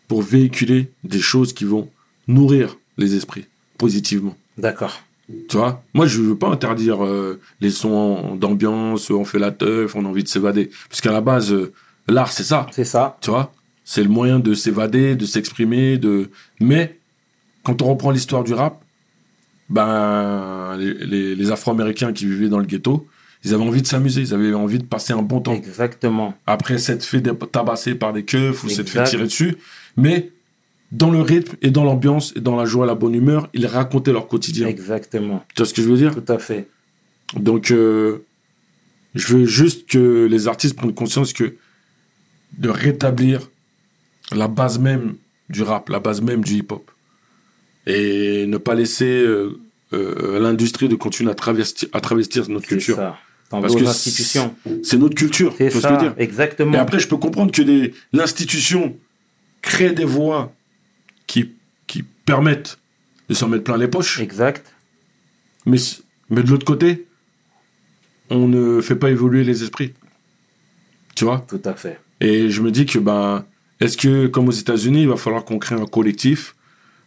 [0.07, 1.89] pour véhiculer des choses qui vont
[2.27, 3.45] nourrir les esprits
[3.77, 4.35] positivement.
[4.57, 5.01] D'accord.
[5.47, 5.83] Tu vois?
[5.93, 10.07] Moi, je veux pas interdire euh, les sons d'ambiance, on fait la teuf, on a
[10.07, 10.69] envie de s'évader.
[10.89, 11.71] Parce qu'à la base, euh,
[12.07, 12.67] l'art, c'est ça.
[12.71, 13.17] C'est ça.
[13.21, 13.53] Tu vois?
[13.85, 16.29] C'est le moyen de s'évader, de s'exprimer, de...
[16.59, 16.99] Mais,
[17.63, 18.82] quand on reprend l'histoire du rap,
[19.69, 23.07] ben, les, les- les Afro-Américains qui vivaient dans le ghetto,
[23.43, 25.53] ils avaient envie de s'amuser, ils avaient envie de passer un bon temps.
[25.53, 26.33] Exactement.
[26.45, 27.21] Après s'être fait
[27.51, 29.55] tabasser par des keufs ou s'être fait tirer dessus.
[29.97, 30.31] Mais,
[30.91, 34.13] dans le rythme et dans l'ambiance et dans la joie, la bonne humeur, ils racontaient
[34.13, 34.67] leur quotidien.
[34.67, 35.43] Exactement.
[35.55, 36.13] Tu vois ce que je veux dire?
[36.13, 36.67] Tout à fait.
[37.35, 38.19] Donc, euh,
[39.15, 41.55] je veux juste que les artistes prennent conscience que
[42.59, 43.49] de rétablir
[44.31, 45.15] la base même
[45.49, 46.89] du rap, la base même du hip-hop,
[47.85, 49.59] et ne pas laisser euh,
[49.93, 52.95] euh, l'industrie de continuer à travestir, à travestir notre culture.
[52.95, 53.17] ça.
[53.51, 54.55] Dans Parce que institutions.
[54.83, 55.53] C'est notre culture.
[55.69, 55.97] Ça.
[55.97, 56.73] dire Exactement.
[56.73, 57.61] Et après, je peux comprendre que
[58.11, 58.97] l'institution
[59.61, 60.51] crée des voies
[61.27, 61.51] qui,
[61.85, 62.79] qui permettent
[63.29, 64.19] de s'en mettre plein les poches.
[64.19, 64.73] Exact.
[65.67, 65.77] Mais,
[66.29, 67.05] mais de l'autre côté,
[68.31, 69.93] on ne fait pas évoluer les esprits.
[71.15, 71.45] Tu vois?
[71.47, 71.99] Tout à fait.
[72.21, 73.45] Et je me dis que, ben,
[73.79, 76.55] est-ce que, comme aux États-Unis, il va falloir qu'on crée un collectif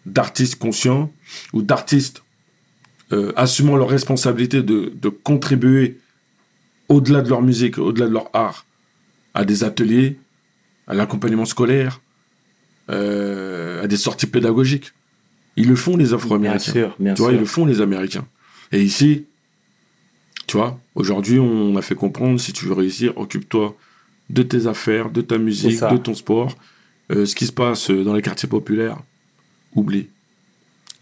[0.07, 1.12] d'artistes conscients
[1.53, 2.23] ou d'artistes
[3.12, 5.99] euh, assumant leur responsabilité de, de contribuer
[6.88, 8.64] au-delà de leur musique, au-delà de leur art,
[9.35, 10.19] à des ateliers,
[10.87, 12.01] à l'accompagnement scolaire,
[12.90, 14.92] euh, à des sorties pédagogiques.
[15.57, 16.73] Ils le font, les Bien Afro-Américains.
[16.73, 16.97] sûr.
[16.99, 17.37] Bien Tu vois, sûr.
[17.37, 18.27] ils le font, les Américains.
[18.73, 19.27] Et ici,
[20.47, 23.77] tu vois, aujourd'hui, on a fait comprendre, si tu veux réussir, occupe-toi
[24.31, 26.55] de tes affaires, de ta musique, de ton sport.
[27.12, 28.99] Euh, ce qui se passe dans les quartiers populaires,
[29.75, 30.09] oublie.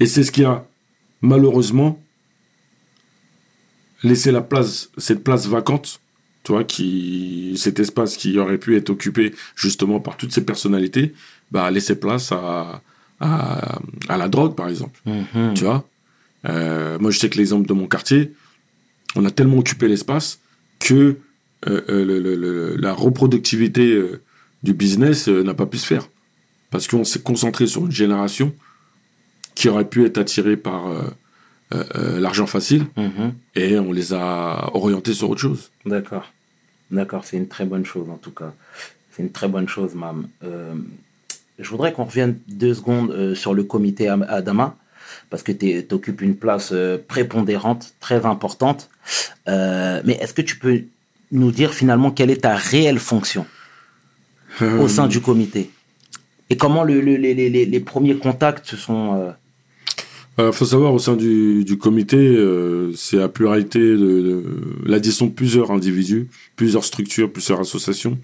[0.00, 0.66] Et c'est ce qui a,
[1.22, 2.00] malheureusement,
[4.02, 6.00] laissé la place, cette place vacante,
[6.42, 11.14] tu vois, qui, cet espace qui aurait pu être occupé justement par toutes ces personnalités,
[11.50, 12.82] bah, a laissé place à,
[13.20, 15.00] à, à la drogue, par exemple.
[15.06, 15.54] Mhm.
[15.54, 15.88] Tu vois?
[16.46, 18.32] Euh, Moi, je sais que l'exemple de mon quartier,
[19.16, 20.38] on a tellement occupé l'espace
[20.80, 21.16] que
[21.66, 24.20] euh, euh, le- le- le- la reproductivité euh,
[24.62, 26.08] du business n'a pas pu se faire.
[26.74, 28.52] Parce qu'on s'est concentré sur une génération
[29.54, 31.02] qui aurait pu être attirée par euh,
[31.72, 33.32] euh, euh, l'argent facile Mhm.
[33.54, 35.70] et on les a orientés sur autre chose.
[35.86, 36.32] D'accord.
[36.90, 38.52] D'accord, c'est une très bonne chose en tout cas.
[39.12, 40.26] C'est une très bonne chose, Mam.
[40.42, 40.74] Euh,
[41.60, 44.74] je voudrais qu'on revienne deux secondes sur le comité Am- Adama,
[45.30, 48.90] parce que tu occupes une place euh, prépondérante, très importante.
[49.46, 50.82] Euh, mais est-ce que tu peux
[51.30, 53.46] nous dire finalement quelle est ta réelle fonction
[54.60, 55.70] au sein du comité?
[56.50, 59.14] Et comment le- le- les, les- les- les premiers contacts se sont...
[60.38, 64.44] euh, Il faut savoir, au sein du, du comité, euh, c'est la pluralité de, de
[64.84, 68.18] l'addition de plusieurs individus, plusieurs structures, plusieurs associations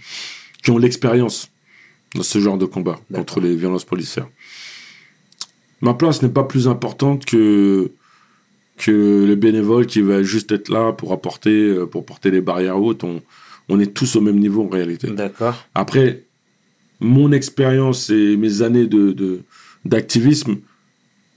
[0.62, 1.50] qui ont l'expérience
[2.14, 4.28] dans ce genre de combat contre les violences policières.
[5.80, 7.92] Ma place n'est pas plus importante que
[8.76, 12.80] que le bénévole qui va juste être là pour apporter, euh, pour porter les barrières
[12.82, 13.04] hautes.
[13.04, 13.20] On,
[13.68, 15.08] on est tous au même niveau en réalité.
[15.10, 16.24] D'accord Après,
[17.00, 19.42] mon expérience et mes années de,
[19.84, 20.58] d'activisme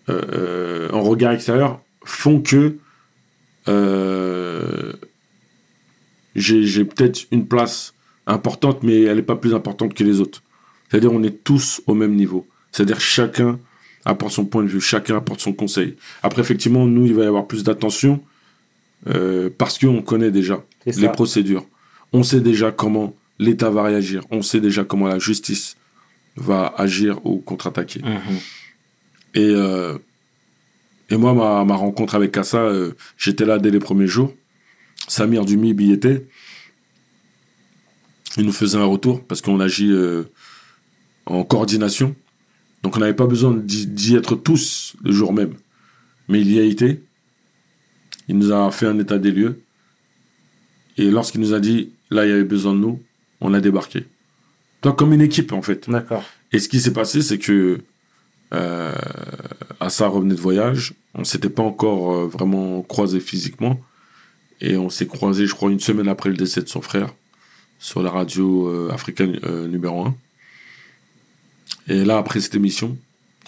[0.09, 2.77] euh, euh, en regard extérieur font que
[3.69, 4.93] euh,
[6.35, 7.93] j'ai, peut-être une place
[8.27, 10.43] importante, mais elle n'est pas plus importante que les autres.
[10.89, 12.45] C'est-à-dire on est tous au même niveau.
[12.71, 13.59] C'est-à-dire chacun
[14.05, 15.95] apporte son point de vue, chacun apporte son conseil.
[16.23, 18.21] Après, effectivement, nous, il va y avoir plus d'attention
[19.07, 21.65] euh, parce qu'on connaît déjà les procédures.
[22.11, 24.25] On sait déjà comment l'État va réagir.
[24.31, 25.75] On sait déjà comment la justice
[26.35, 28.01] va agir ou contre-attaquer.
[28.01, 28.37] Mhm.
[29.35, 29.97] Et, euh,
[31.09, 34.33] et moi, ma, ma rencontre avec Kassa, euh, j'étais là dès les premiers jours.
[35.07, 36.27] Samir Dumi y était.
[38.37, 40.23] Il nous faisait un retour parce qu'on agit euh,
[41.25, 42.15] en coordination.
[42.81, 45.53] Donc on n'avait pas besoin d'y d'y être tous le jour même.
[46.27, 47.03] Mais il y a été.
[48.27, 49.61] Il nous a fait un état des lieux.
[50.97, 53.01] Et lorsqu'il nous a dit, là, il y avait besoin de nous,
[53.43, 54.05] on a débarqué.
[54.81, 55.89] Toi, comme une équipe, en fait.
[55.89, 56.23] D'accord.
[56.51, 57.81] Et ce qui s'est passé, c'est que
[58.53, 58.93] euh,
[59.79, 60.93] Assa revenait de voyage.
[61.13, 63.79] On s'était pas encore euh, vraiment croisé physiquement.
[64.61, 67.13] Et on s'est croisé, je crois, une semaine après le décès de son frère,
[67.79, 70.15] sur la radio euh, africaine euh, numéro 1.
[71.89, 72.97] Et là, après cette émission,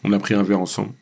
[0.03, 0.93] on a pris un verre ensemble.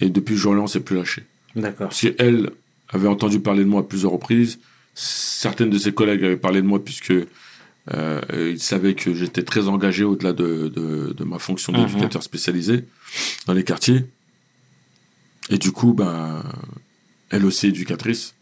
[0.00, 1.22] Et depuis ce jour-là, on s'est plus lâché.
[1.54, 1.88] D'accord.
[1.88, 2.50] Parce qu'elle
[2.88, 4.58] avait entendu parler de moi à plusieurs reprises.
[4.94, 7.14] Certaines de ses collègues avaient parlé de moi puisque
[7.94, 11.86] euh, ils savaient que j'étais très engagé au-delà de, de, de ma fonction Mhm.
[11.86, 12.84] d'éducateur spécialisé
[13.46, 14.04] dans les quartiers.
[15.48, 16.42] Et du coup, ben,
[17.30, 18.34] elle aussi éducatrice.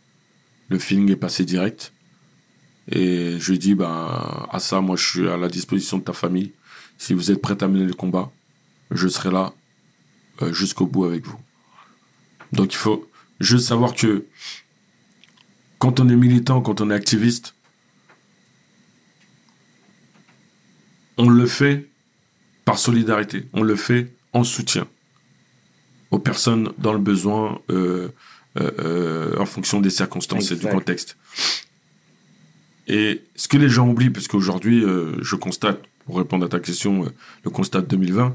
[0.68, 1.92] Le feeling est passé direct.
[2.90, 6.04] Et je lui ai dit, ben, à ça, moi, je suis à la disposition de
[6.04, 6.52] ta famille.
[6.98, 8.30] Si vous êtes prête à mener le combat,
[8.90, 9.52] je serai là
[10.42, 11.38] euh, jusqu'au bout avec vous.
[12.52, 13.08] Donc il faut
[13.40, 14.24] juste savoir que
[15.78, 17.54] quand on est militant, quand on est activiste,
[21.18, 21.87] on le fait
[22.64, 24.87] par solidarité, on le fait en soutien
[26.11, 28.09] aux personnes dans le besoin euh,
[28.59, 31.16] euh, euh, en fonction des circonstances et du contexte.
[32.87, 34.83] Et ce que les gens oublient, parce qu'aujourd'hui,
[35.20, 37.12] je constate, pour répondre à ta question,
[37.44, 38.35] le constat de 2020,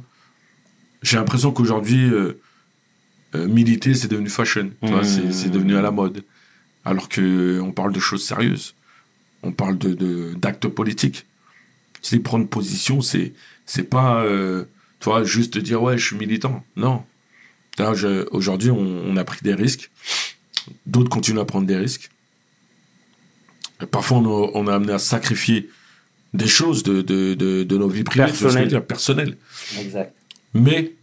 [1.02, 2.12] j'ai l'impression qu'aujourd'hui,
[3.34, 4.72] militer, c'est devenu fashion.
[4.84, 5.04] Mmh.
[5.04, 6.24] c'est- c'est devenu à la mode.
[6.86, 8.76] Alors que on parle de choses sérieuses.
[9.42, 11.26] On parle de de- d'actes politiques.
[12.04, 13.34] C'est prendre position, c'est
[13.66, 14.66] c'est pas euh,
[15.00, 16.64] tu vois, juste dire ouais, je suis militant.
[16.76, 17.04] Non.
[18.32, 19.90] Aujourd'hui, on, on a pris des risques.
[20.86, 22.12] D'autres continuent à prendre des risques.
[23.82, 25.70] Et parfois, on a, on a amené à sacrifier
[26.34, 29.38] des choses de, de, de, de nos vies privées, veux dire, personnelles.
[29.80, 30.14] Exact.
[30.54, 30.94] Mais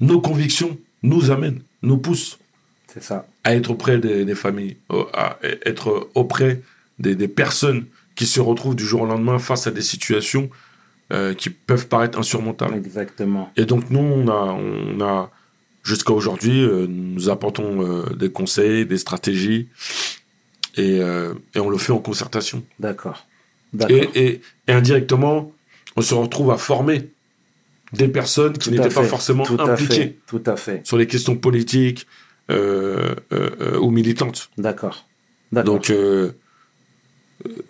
[0.00, 2.38] nos convictions nous amènent, nous poussent
[3.00, 3.26] ça.
[3.44, 4.76] à être auprès des, des familles,
[5.12, 6.62] à être auprès
[6.98, 7.86] des, des personnes
[8.16, 10.50] qui se retrouvent du jour au lendemain face à des situations
[11.12, 12.74] euh, qui peuvent paraître insurmontables.
[12.74, 13.52] Exactement.
[13.56, 15.30] Et donc nous, on a, on a
[15.84, 19.68] jusqu'à aujourd'hui, euh, nous apportons euh, des conseils, des stratégies,
[20.78, 20.98] et,
[21.54, 22.62] et on le fait en concertation.
[22.78, 23.26] D'accord.
[23.88, 25.52] Et, et, et indirectement,
[25.96, 27.08] on se retrouve à former
[27.94, 30.18] des personnes qui n'étaient pas forcément Tout impliquées.
[30.26, 30.82] Tout à fait.
[30.84, 32.06] sur les questions politiques
[32.50, 34.50] ou militantes.
[34.58, 35.06] D'accord.
[35.50, 35.90] Donc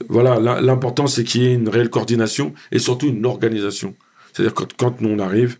[0.08, 3.94] voilà, l'im- l'important c'est qu'il y ait une réelle coordination et surtout une organisation.
[4.32, 5.58] C'est-à-dire que quand nous on arrive,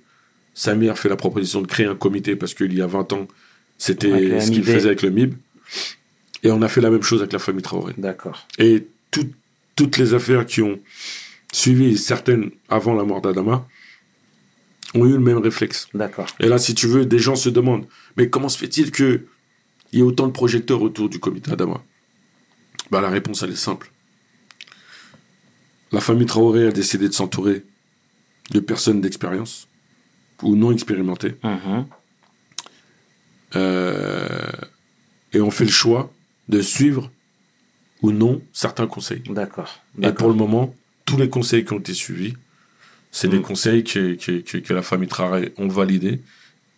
[0.55, 3.27] Samir fait la proposition de créer un comité parce qu'il y a 20 ans,
[3.79, 5.35] c'était ce qu'il faisait avec le MIB.
[6.43, 7.95] Et on a fait la même chose avec la famille Traoré.
[7.99, 8.47] D'accord.
[8.59, 9.29] Et tout-
[9.75, 10.79] toutes les affaires qui ont
[11.53, 13.67] suivi, certaines avant la mort d'Adama,
[14.95, 15.89] ont eu le même réflexe.
[15.93, 16.27] D'accord.
[16.41, 19.25] Et là, si tu veux, des gens se demandent, mais comment se fait-il qu'il
[19.93, 21.83] y ait autant de projecteurs autour du comité Adama?
[22.91, 23.91] Bah, La réponse, elle est simple.
[25.93, 27.65] La famille Traoré a décidé de s'entourer
[28.53, 29.69] de personnes d'expérience
[30.43, 31.35] ou non expérimentées.
[31.43, 31.87] Mhm.
[33.55, 34.29] Euh,
[35.33, 36.13] et on fait le choix
[36.49, 37.11] de suivre
[38.03, 39.23] ou non certains conseils.
[39.29, 39.81] D'accord.
[40.03, 42.35] Et pour le moment, tous les conseils qui ont été suivis,
[43.11, 43.43] c'est des Mm.
[43.43, 46.21] conseils que, que, que, que la famille Traoré ont validés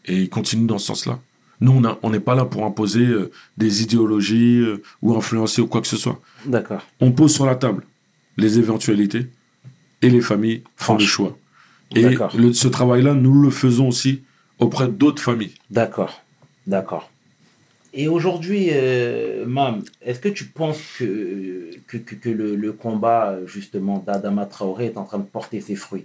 [0.04, 1.18] et ils continuent dans ce sens-là.
[1.60, 5.80] Nous, on n'est pas là pour imposer euh, des idéologies euh, ou influencer ou quoi
[5.80, 6.20] que ce soit.
[6.46, 6.82] D'accord.
[7.00, 7.84] On pose sur la table
[8.38, 9.26] les éventualités
[10.00, 11.36] et les familles font le choix.
[11.94, 12.02] Et
[12.36, 14.22] le- ce travail-là, nous le faisons aussi
[14.58, 15.54] auprès d'autres familles.
[15.70, 16.22] D'accord.
[16.66, 17.10] D'accord.
[17.94, 23.38] Et aujourd'hui, euh, Mam, est-ce que tu penses que, que, que, que le, le combat,
[23.46, 26.04] justement, d'Adama Traoré est en train de porter ses fruits?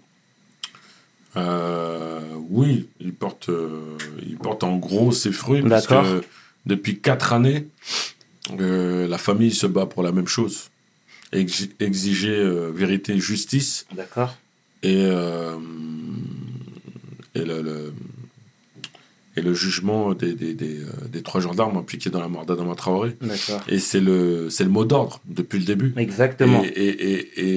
[1.36, 5.62] Euh, oui, il porte, euh, il porte en gros ses fruits.
[5.62, 6.24] Parce que
[6.66, 7.68] depuis quatre années,
[8.58, 10.70] la famille se bat pour la même chose.
[11.34, 14.38] Exi- exiger euh, vérité et justice D'accord
[14.84, 15.56] et, euh,
[17.36, 17.94] et, le, le-
[19.36, 22.76] et le jugement des, des, des, euh, des trois gendarmes impliqués dans la mort d'Adama
[22.76, 23.16] Traoré.
[23.68, 25.94] Et c'est le, le mot d'ordre depuis le début.
[25.98, 26.64] Exactement.
[26.64, 26.70] Et,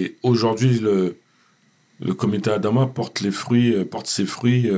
[0.04, 1.16] et, aujourd'hui, le,
[2.00, 4.70] le comité Adama porte, les fruits, porte ses fruits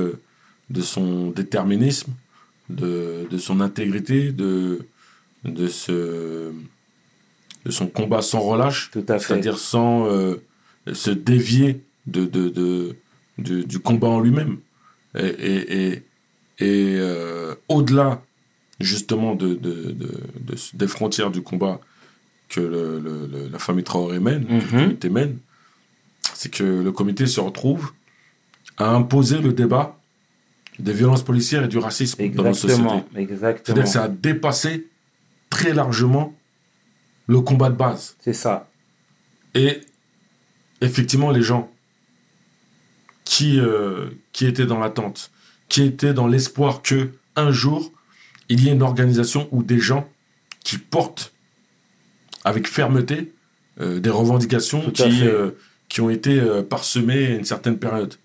[0.69, 2.11] de son déterminisme,
[2.69, 4.79] de, de son intégrité, de,
[5.45, 6.51] de, ce,
[7.65, 10.35] de son combat sans relâche, c'est-à-dire sans euh,
[10.93, 12.95] se dévier de, de, de,
[13.37, 14.57] du, du combat en lui-même.
[15.17, 15.91] Et, et, et,
[16.59, 18.21] et, euh, au-delà
[18.79, 19.93] justement de, de, de,
[20.39, 21.79] de- des frontières du combat
[22.47, 24.59] que le- le- le- la famille Traoré mène, Mhm.
[24.59, 25.37] le comité mène,
[26.33, 27.91] c'est que le comité se retrouve
[28.77, 29.97] à imposer le débat
[30.79, 33.03] des violences policières et du racisme dans nos sociétés.
[33.15, 33.63] Exactement.
[33.65, 34.87] C'est-à-dire que ça a dépassé
[35.49, 36.33] très largement
[37.29, 38.15] le combat de base.
[38.19, 38.67] C'est ça.
[39.53, 39.81] Et
[40.81, 41.71] effectivement, les gens
[43.23, 45.31] qui, euh, qui étaient dans l'attente,
[45.69, 47.91] qui étaient dans l'espoir que un jour,
[48.49, 50.09] il y ait une organisation ou des gens
[50.63, 51.31] qui portent
[52.43, 53.31] avec fermeté
[53.79, 55.51] euh, des revendications qui, euh,
[55.87, 58.15] qui ont été parsemées à une certaine période.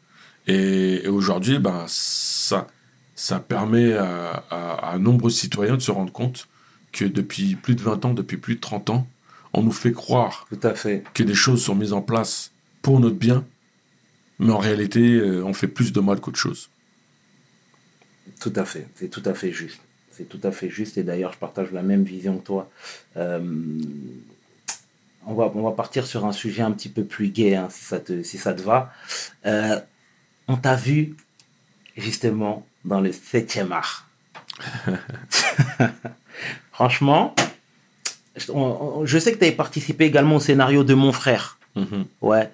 [0.46, 2.68] Et, et aujourd'hui, ben, ça,
[3.14, 6.48] ça permet à, à, à nombreux citoyens de se rendre compte
[6.94, 9.06] que depuis plus de 20 ans, depuis plus de 30 ans,
[9.52, 11.02] on nous fait croire Tout à fait.
[11.12, 13.44] que des choses sont mises en place pour notre bien,
[14.38, 16.70] mais en réalité, euh, on fait plus de mal qu'autre chose.
[18.40, 19.80] Tout à fait, c'est tout à fait juste.
[20.10, 22.70] C'est tout à fait juste et d'ailleurs je partage la même vision que toi.
[23.16, 23.40] Euh,
[25.26, 27.84] on, va, on va partir sur un sujet un petit peu plus gai hein, si,
[27.84, 28.92] ça te, si ça te va.
[29.44, 29.80] Euh,
[30.46, 31.16] on t'a vu
[31.96, 34.08] justement dans le 7e art.
[36.74, 37.32] Franchement,
[38.36, 41.58] je, sais que tu avais participé également au scénario de Mon frère.
[42.20, 42.50] Ouais.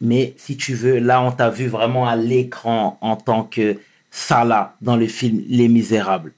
[0.00, 3.78] Mais si tu veux, là, on t'a vu vraiment à l'écran en tant que
[4.12, 6.32] Salah dans le film Les Misérables.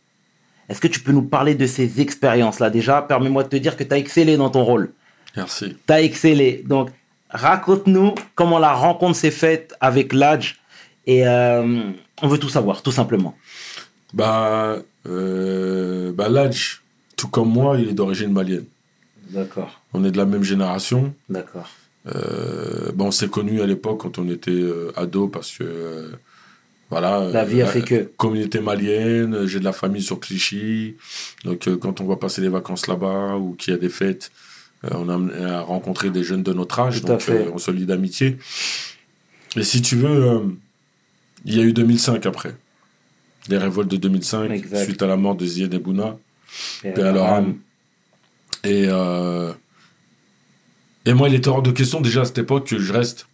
[0.70, 2.70] Est-ce que tu peux nous parler de ces expériences-là?
[2.70, 4.90] Déjà, permets-moi de te dire que tu as excellé dans ton rôle.
[5.36, 5.76] Merci.
[5.86, 6.64] Tu as excellé.
[6.66, 6.88] Donc,
[7.28, 10.58] raconte-nous comment la rencontre s'est faite avec l'âge.
[11.06, 11.90] Et euh,
[12.22, 13.36] on veut tout savoir, tout simplement.
[14.14, 16.80] Bah, euh, bah Ladj,
[17.24, 18.66] tout comme moi, il est d'origine malienne.
[19.30, 21.14] D'accord, On est de la même génération.
[21.28, 21.68] d'accord.
[22.06, 26.08] Euh, bah, on s'est connus à l'époque quand on était euh, ado parce que, euh,
[26.90, 27.26] voilà.
[27.32, 28.10] La vie a euh, fait que.
[28.18, 30.96] Communauté malienne, j'ai de la famille sur Clichy.
[31.46, 34.30] Donc, euh, quand on va passer les vacances là-bas ou qu'il y a des fêtes,
[34.84, 37.00] euh, on a rencontrer des jeunes de notre âge.
[37.00, 37.46] Tout à donc, fait.
[37.46, 38.36] euh, on se lie d'amitié.
[39.56, 40.40] Et si tu veux, euh,
[41.46, 42.54] il y a eu 2005 après.
[43.48, 44.84] Les révoltes de 2005, Exact.
[44.84, 46.18] suite à la mort de Zied Ebouna.
[46.84, 47.56] Et Paix à leur âme.
[48.64, 49.52] Et, euh,
[51.06, 53.26] et moi, il était hors de question déjà à cette époque que je reste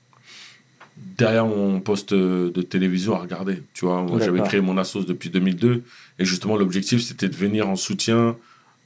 [0.96, 3.62] derrière mon poste de télévision à regarder.
[3.74, 5.82] Tu vois, j'avais créé mon assos depuis 2002
[6.18, 8.36] et justement l'objectif c'était de venir en soutien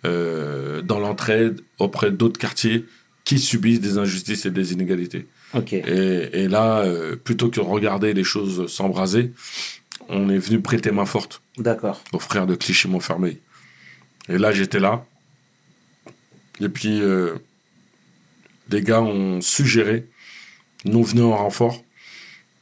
[0.04, 2.84] euh, dans l'entraide auprès d'autres quartiers
[3.24, 5.26] qui subissent des injustices et des inégalités.
[5.86, 9.32] Et, et là, euh, plutôt que de regarder les choses s'embraser,
[10.08, 11.40] on est venu prêter main forte
[12.12, 13.38] aux frères de Clichy-Montfermeil.
[14.28, 15.04] Et là, j'étais là.
[16.60, 17.34] Et puis, euh,
[18.70, 20.06] les gars ont suggéré,
[20.84, 21.82] nous venons en renfort.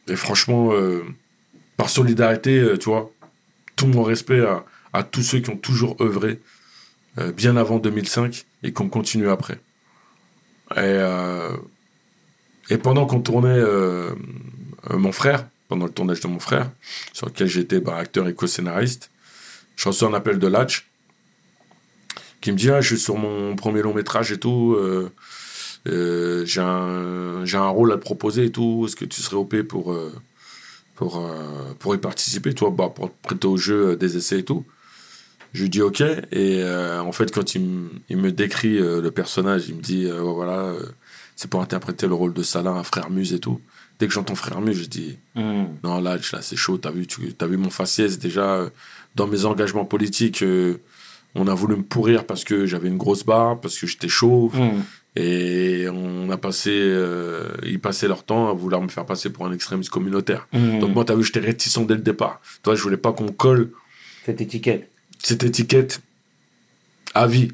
[0.09, 1.03] Et franchement, euh,
[1.77, 3.12] par solidarité, euh, tu vois,
[3.77, 4.42] tout mon respect
[4.92, 6.40] à, tous ceux qui ont toujours œuvré
[7.35, 9.59] bien avant 2005 et qui ont continué après.
[10.77, 10.98] Et,
[12.83, 13.62] pendant qu'on tournait
[14.90, 16.70] mon frère, pendant le tournage de mon frère,
[17.14, 19.11] sur lequel j'étais bah, acteur et co-scénariste,
[19.77, 20.92] je reçois un appel de Latch
[22.43, 25.11] qui me dit ah, je suis sur mon premier long métrage et tout euh,
[25.89, 29.37] euh, j'ai un j'ai un rôle à te proposer et tout est-ce que tu serais
[29.37, 30.13] op pour euh,
[30.95, 31.25] pour
[31.79, 34.65] pour y participer toi bah, pour te prêter au jeu des essais et tout
[35.55, 39.01] je lui dis ok et euh, en fait quand il, me- il me décrit euh,
[39.01, 40.73] le personnage il me dit euh, voilà
[41.37, 43.61] c'est pour interpréter le rôle de Salah un frère muse et tout
[43.99, 46.77] dès que j'entends frère muse je dis Hmm, non, là, là c'est chaud.
[46.77, 48.69] T'as vu, tu as vu mon faciès déjà
[49.15, 50.45] dans mes engagements politiques.
[51.35, 54.57] On a voulu me pourrir parce que j'avais une grosse barbe, parce que j'étais chauve.
[54.59, 54.83] hmm.
[55.15, 59.45] Et on a passé, euh, ils passaient leur temps à vouloir me faire passer pour
[59.47, 60.49] un extrémiste communautaire.
[60.55, 60.79] Hmm.
[60.79, 62.41] Donc moi, t'as vu, j'étais réticent dès le départ.
[62.63, 63.71] Toi, je voulais pas qu'on me colle
[64.25, 64.91] Cette étiquette.
[65.19, 66.01] cette étiquette
[67.15, 67.53] à vie.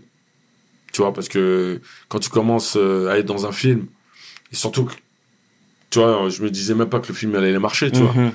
[0.93, 3.87] Tu vois, parce que quand tu commences euh, à être dans un film,
[4.53, 4.95] et surtout que,
[5.91, 8.13] tu vois, je me disais même pas que le film allait marcher, tu vois.
[8.15, 8.33] Mhm.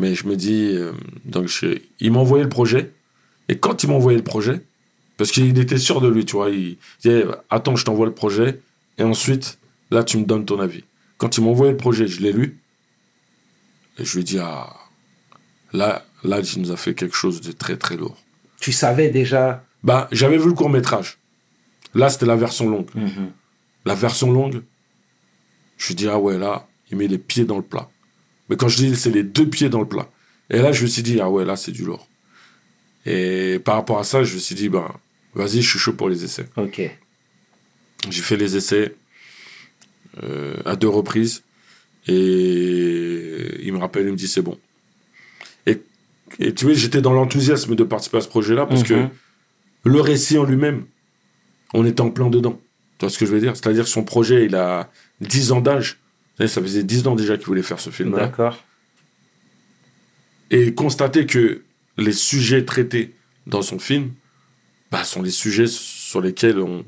[0.00, 0.92] Mais je me dis, euh,
[1.24, 2.92] donc je- il m'a envoyé le projet.
[3.48, 4.60] Et quand il m'a envoyé le projet,
[5.16, 8.60] parce qu'il était sûr de lui, tu vois, il disait, attends, je t'envoie le projet.
[8.98, 9.58] Et ensuite,
[9.90, 10.84] là, tu me donnes ton avis.
[11.18, 12.60] Quand il m'a envoyé le projet, je l'ai lu.
[13.98, 14.74] Et je lui dis, ah,
[15.72, 18.16] là, là, il nous a fait quelque chose de très, très lourd.
[18.60, 19.64] Tu savais déjà?
[19.82, 21.18] Bah, j'avais vu le court métrage.
[21.94, 22.90] Là, c'était la version longue.
[22.94, 23.30] Mhm.
[23.86, 24.62] La version longue,
[25.78, 27.88] je lui dis, ah ouais, là, il met les pieds dans le plat.
[28.48, 30.10] Mais quand je dis, c'est les deux pieds dans le plat.
[30.50, 32.06] Et là, je me suis dit, ah ouais, là, c'est du lourd.
[33.06, 34.92] Et par rapport à ça, je me suis dit, ben,
[35.36, 36.46] vas-y, je suis chaud pour les essais.
[36.56, 36.80] Ok.
[38.10, 38.94] J'ai fait les essais
[40.22, 41.42] euh, à deux reprises.
[42.08, 44.58] Et il me rappelle, il me dit, c'est bon.
[45.66, 45.80] Et,
[46.38, 49.10] et tu vois, j'étais dans l'enthousiasme de participer à ce projet-là parce que Mhm.
[49.84, 50.84] le récit en lui-même,
[51.74, 52.60] on était en plein dedans.
[52.98, 53.56] Tu vois ce que je veux dire?
[53.56, 55.98] C'est-à-dire que son projet, il a 10 ans d'âge.
[56.38, 58.26] Ça faisait 10 ans déjà qu'il voulait faire ce film-là.
[58.26, 58.62] D'accord.
[60.50, 61.62] Et constater que
[61.98, 63.14] les sujets traités
[63.46, 64.12] dans son film
[64.90, 66.84] bah, sont les sujets sur lesquels on,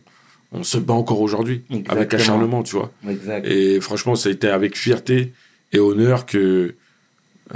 [0.53, 1.63] on se bat encore aujourd'hui.
[1.89, 2.91] Avec acharnement, tu vois.
[3.09, 3.47] Exact.
[3.47, 5.33] Et franchement, ça a été avec fierté
[5.73, 6.75] et honneur que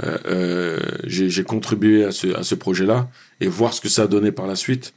[0.03, 4.07] euh, euh, j'ai contribué à ce, à ce projet-là et voir ce que ça a
[4.07, 4.93] donné par la suite.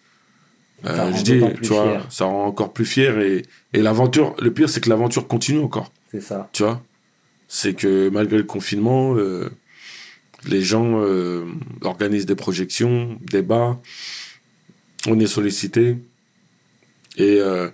[0.84, 2.07] Euh, je dis, tu vois, fier.
[2.11, 3.42] ça rend encore plus fier et,
[3.72, 6.49] et l'aventure, le pire, c'est que l'aventure continue encore, C'est ça.
[6.53, 6.82] tu vois.
[7.49, 9.14] C'est que malgré le confinement,
[10.47, 11.01] les gens
[11.82, 13.80] organisent des projections, débats,
[15.07, 15.97] on est sollicité.
[17.17, 17.69] Et, euh,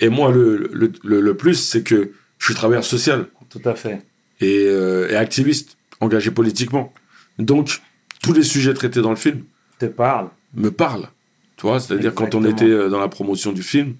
[0.00, 3.74] et, moi, le, le, le, le plus, c'est que je suis travailleur social Tout à
[3.74, 4.02] fait.
[4.40, 6.92] et, euh, et activiste, engagé politiquement.
[7.38, 7.80] Donc,
[8.22, 9.44] tous les sujets traités dans le film
[9.78, 10.28] Te parle.
[10.54, 11.08] me parlent.
[11.56, 13.94] Tu vois, c'est-à-dire quand on était euh, dans la promotion du film,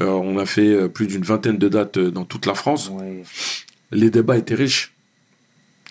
[0.00, 2.90] euh, on a fait plus d'une vingtaine de dates dans toute la France.
[2.92, 3.22] Oui.
[3.90, 4.92] Les débats étaient riches.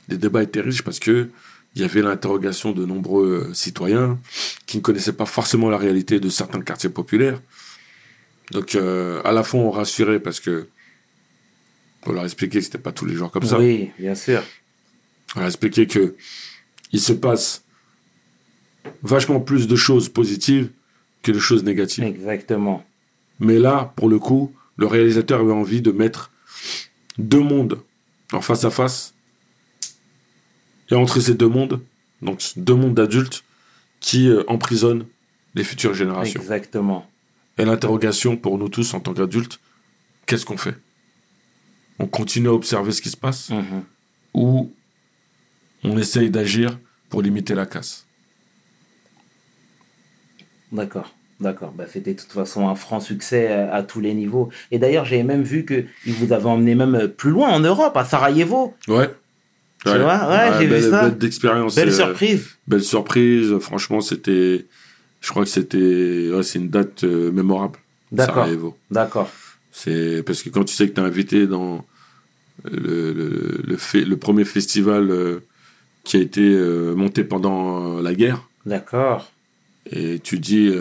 [0.07, 1.29] Les débats étaient riches parce que
[1.75, 4.19] il y avait l'interrogation de nombreux citoyens
[4.65, 7.39] qui ne connaissaient pas forcément la réalité de certains quartiers populaires.
[8.51, 10.67] Donc, euh, à la fois, on rassurait parce que
[12.05, 13.59] on leur expliquait que c'était pas tous les jours comme ça.
[13.59, 14.41] Oui, bien sûr.
[15.35, 16.15] On leur expliquait que
[16.93, 17.63] il se passe
[19.03, 20.69] vachement plus de choses positives
[21.21, 22.05] que de choses négatives.
[22.05, 22.85] Exactement.
[23.39, 26.31] Mais là, pour le coup, le réalisateur avait envie de mettre
[27.17, 27.81] deux mondes
[28.31, 29.13] en face à face.
[30.91, 31.81] Et entre ces deux mondes,
[32.21, 33.43] donc deux mondes d'adultes
[33.99, 35.05] qui euh, emprisonnent
[35.55, 36.39] les futures générations.
[36.39, 37.09] Exactement.
[37.57, 39.59] Et l'interrogation pour nous tous en tant qu'adultes,
[40.27, 40.75] qu'est-ce qu'on fait?
[41.99, 43.83] On continue à observer ce qui se passe Mhm.
[44.35, 44.71] ou
[45.83, 46.77] on essaye d'agir
[47.09, 48.05] pour limiter la casse?
[50.71, 51.13] D'accord.
[51.39, 51.71] D'accord.
[51.71, 54.49] Bah, c'était de toute façon un franc succès à, à tous les niveaux.
[54.71, 57.59] Et d'ailleurs, j'ai même vu que il vous avez emmené même euh, plus loin en
[57.59, 58.75] Europe, à Sarajevo.
[58.87, 59.09] Ouais.
[59.93, 61.01] Tu vois Ouais, j'ai vu belle, ça.
[61.09, 61.75] Belle d'expérience.
[61.75, 62.47] Belle euh, surprise.
[62.67, 63.57] Belle surprise.
[63.59, 64.65] Franchement, c'était.
[65.21, 66.29] Je crois que c'était.
[66.33, 67.77] ouais, c'est une date euh, mémorable.
[68.11, 68.47] D'accord.
[68.91, 69.29] D'accord.
[69.71, 71.85] C'est parce que quand tu sais que tu es invité dans
[72.63, 75.39] le, le, le, fait- le premier festival euh,
[76.03, 79.31] qui a été euh, monté pendant la guerre, D'accord.
[79.91, 80.71] et tu dis.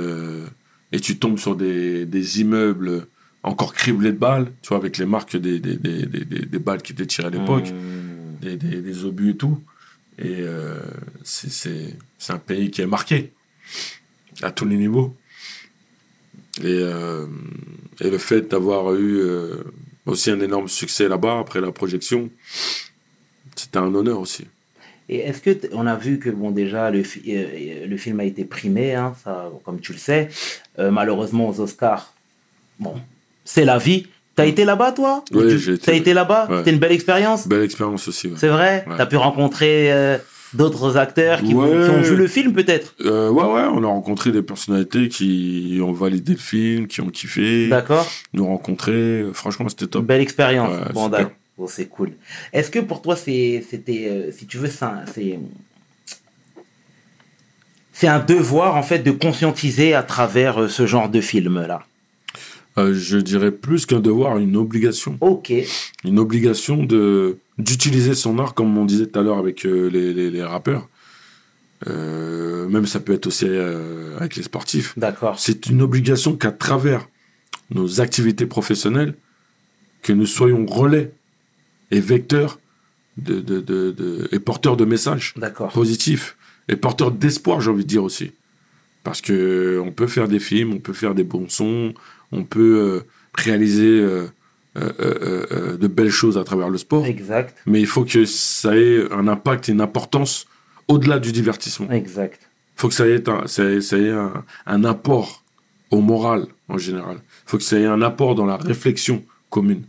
[0.92, 3.06] et tu tombes sur des, des immeubles
[3.42, 6.58] encore criblés de balles, tu vois, avec les marques des, des, des, des, des- des
[6.58, 7.70] balles qui étaient tirées à l'époque.
[7.70, 8.05] Mmh.
[8.40, 9.60] Des, obus et tout.
[10.18, 10.78] Et euh,
[11.24, 11.96] c'est-
[12.28, 13.32] un pays qui est marqué
[14.42, 15.14] à tous les niveaux.
[16.60, 17.26] Et, euh,
[18.00, 19.62] et le fait d'avoir eu euh,
[20.06, 22.30] aussi un énorme succès là-bas après la projection,
[23.54, 24.46] c'était un honneur aussi.
[25.08, 28.44] Et est-ce que on a vu que bon déjà le, euh, le film a été
[28.44, 30.28] primé, hein, ça, comme tu le sais,
[30.78, 32.12] malheureusement aux Oscars.
[32.80, 32.94] Bon,
[33.44, 34.06] c'est la vie.
[34.36, 36.58] T'as été là-bas toi Oui, Tu- j'ai été- T'as été là-bas ouais.
[36.58, 37.48] C'était une belle expérience.
[37.48, 38.28] Belle expérience aussi.
[38.28, 38.34] ouais.
[38.36, 38.84] C'est vrai.
[38.86, 38.94] Ouais.
[38.98, 40.18] T'as pu rencontrer euh,
[40.52, 42.94] d'autres acteurs qui, ont vu le film peut-être.
[43.00, 47.08] Euh, ouais, ouais, on a rencontré des personnalités qui ont validé le film, qui ont
[47.08, 48.06] kiffé, D'accord.
[48.34, 49.24] nous rencontrer.
[49.32, 50.04] Franchement, c'était top.
[50.04, 50.70] Belle expérience.
[50.92, 51.32] Bon, d'accord.
[51.58, 52.12] Bon, c'est cool.
[52.52, 53.62] Est-ce que pour toi, c'était,
[54.10, 55.04] euh, si tu veux, c'est, un-
[57.92, 61.82] c'est, un devoir en fait de conscientiser à travers euh, ce genre de film-là?
[62.78, 65.16] Euh, je dirais plus qu'un devoir, une obligation.
[65.20, 65.52] Ok.
[66.04, 70.12] une obligation de d'utiliser son art comme on disait tout à l'heure avec euh, les,
[70.12, 70.88] les, les rappeurs
[71.86, 73.46] Euh, même ça peut être aussi
[74.18, 75.38] avec les sportifs D'accord.
[75.38, 77.06] c'est une obligation qu'à travers
[77.70, 79.14] nos activités professionnelles
[80.02, 81.12] que nous soyons relais
[81.90, 82.58] et vecteurs
[83.18, 85.34] de, de, de, de- et porteurs de messages
[85.74, 86.36] positifs
[86.68, 88.32] et porteurs d'espoir j'ai envie de dire aussi
[89.04, 91.92] parce que on peut faire des films on peut faire des bons sons
[92.32, 94.26] on peut euh, réaliser euh,
[94.76, 97.56] euh, de belles choses à travers le sport Exact.
[97.66, 100.46] mais il faut que ça ait un impact et une importance
[100.88, 101.90] au-delà du divertissement.
[101.90, 102.50] Exact.
[102.76, 105.42] Il faut que ça ait, un, ça ait, ça ait un, un apport
[105.90, 107.18] au moral en général.
[107.18, 109.84] Il faut que ça ait un apport dans la réflexion commune.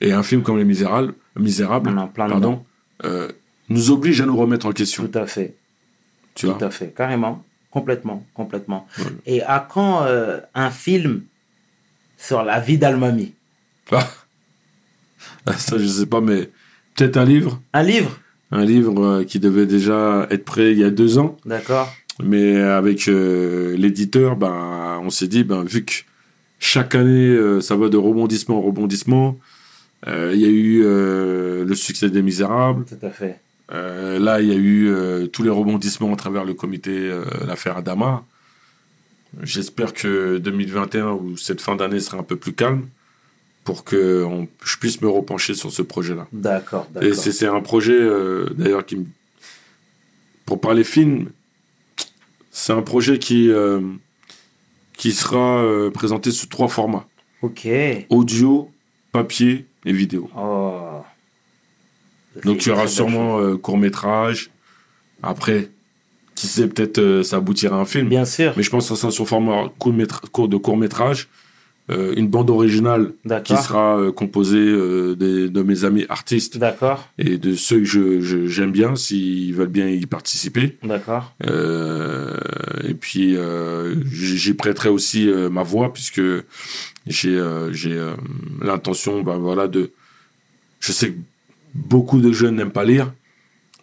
[0.00, 2.64] Et un film comme Les Misérables, Misérables pardon,
[3.04, 3.28] euh,
[3.68, 5.06] nous oblige à nous remettre en question.
[5.06, 5.54] Tout à fait.
[6.34, 6.94] Tu Tout vois à fait.
[6.96, 7.44] Carrément.
[7.70, 8.26] Complètement.
[8.34, 8.86] Complètement.
[9.26, 11.22] Et à quand euh, un film
[12.20, 13.32] sur la vie d'Almami
[13.90, 14.06] Ah,
[15.56, 16.50] ça, je sais pas, mais
[16.94, 17.60] peut-être un livre.
[17.72, 18.20] Un livre?
[18.52, 21.36] Un livre euh, qui devait déjà être prêt il y a deux ans.
[21.46, 21.92] D'accord.
[22.22, 25.92] Mais avec euh, l'éditeur, ben, on s'est dit, ben, vu que
[26.58, 29.38] chaque année, euh, ça va de rebondissement en rebondissement,
[30.06, 32.84] euh, il y a eu euh, le succès des Misérables.
[32.84, 33.40] Tout à fait.
[33.72, 37.24] Euh, là, il y a eu euh, tous les rebondissements à travers le comité, euh,
[37.46, 38.24] l'affaire Adama.
[39.42, 42.88] J'espère que 2021 ou cette fin d'année sera un peu plus calme
[43.64, 46.26] pour que on- je puisse me repencher sur ce projet-là.
[46.32, 46.88] D'accord.
[47.00, 47.16] Et D'accord.
[47.16, 49.06] c'est un projet, euh, d'ailleurs, qui me-
[50.46, 51.30] Pour parler film,
[52.50, 53.80] c'est un projet qui, euh,
[54.94, 57.06] qui sera euh, présenté sous trois formats.
[57.42, 57.68] Ok.
[58.08, 58.70] Audio,
[59.12, 60.28] papier et vidéo.
[60.36, 61.02] Oh.
[62.44, 64.50] Donc il y C'est aura une très belle sûrement euh, court-métrage.
[65.22, 65.68] Après,
[66.40, 68.08] qui sait, peut-être euh, ça aboutira à un film.
[68.08, 68.52] Bien sûr.
[68.56, 71.28] Mais je pense que ça sera sur format court- de court-métrage.
[71.90, 77.08] Euh, une bande originale qui sera euh, composée euh, des- de mes amis artistes D'accord.
[77.18, 80.76] et de ceux que je- je- j'aime bien, s'ils veulent bien y participer.
[80.84, 81.34] D'accord.
[82.84, 83.36] Et puis,
[84.12, 86.22] j'y prêterai aussi ma voix, puisque
[87.06, 87.98] j'ai j'ai
[88.62, 89.90] l'intention, ben voilà, de.
[90.80, 91.18] Je sais que
[91.74, 93.12] beaucoup de jeunes n'aiment pas lire,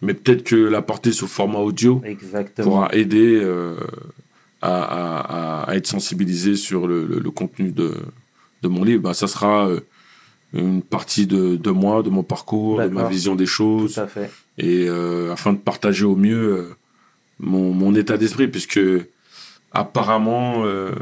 [0.02, 2.68] mais peut-être que la porter sous format audio Exactement.
[2.68, 3.76] pourra aider euh,
[4.62, 7.94] à, à- être sensibilisé sur le, le- le contenu de,
[8.62, 9.02] de mon livre.
[9.02, 9.80] Ben, ça sera euh,
[10.54, 14.06] une partie de, de moi, de mon parcours, de ma vision des choses Tout à
[14.06, 14.30] fait.
[14.56, 16.70] et euh, afin de partager au mieux
[17.38, 18.80] mon, mon état d'esprit, puisque
[19.72, 20.92] apparemment, euh,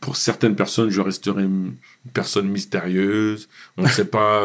[0.00, 1.74] pour certaines personnes, je resterai une
[2.14, 4.44] personne mystérieuse, on ne sait pas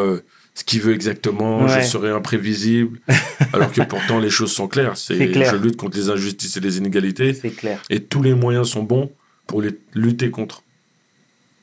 [0.56, 3.00] ce qu'il veut exactement, je serai imprévisible,
[3.54, 4.98] alors que pourtant les choses sont claires.
[4.98, 5.34] C'est.
[5.34, 7.82] Je lutte contre les injustices et les inégalités, C'est clair.
[7.90, 9.12] et tous les moyens sont bons
[9.48, 10.64] pour les lutter contre,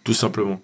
[0.05, 0.61] tout simplement.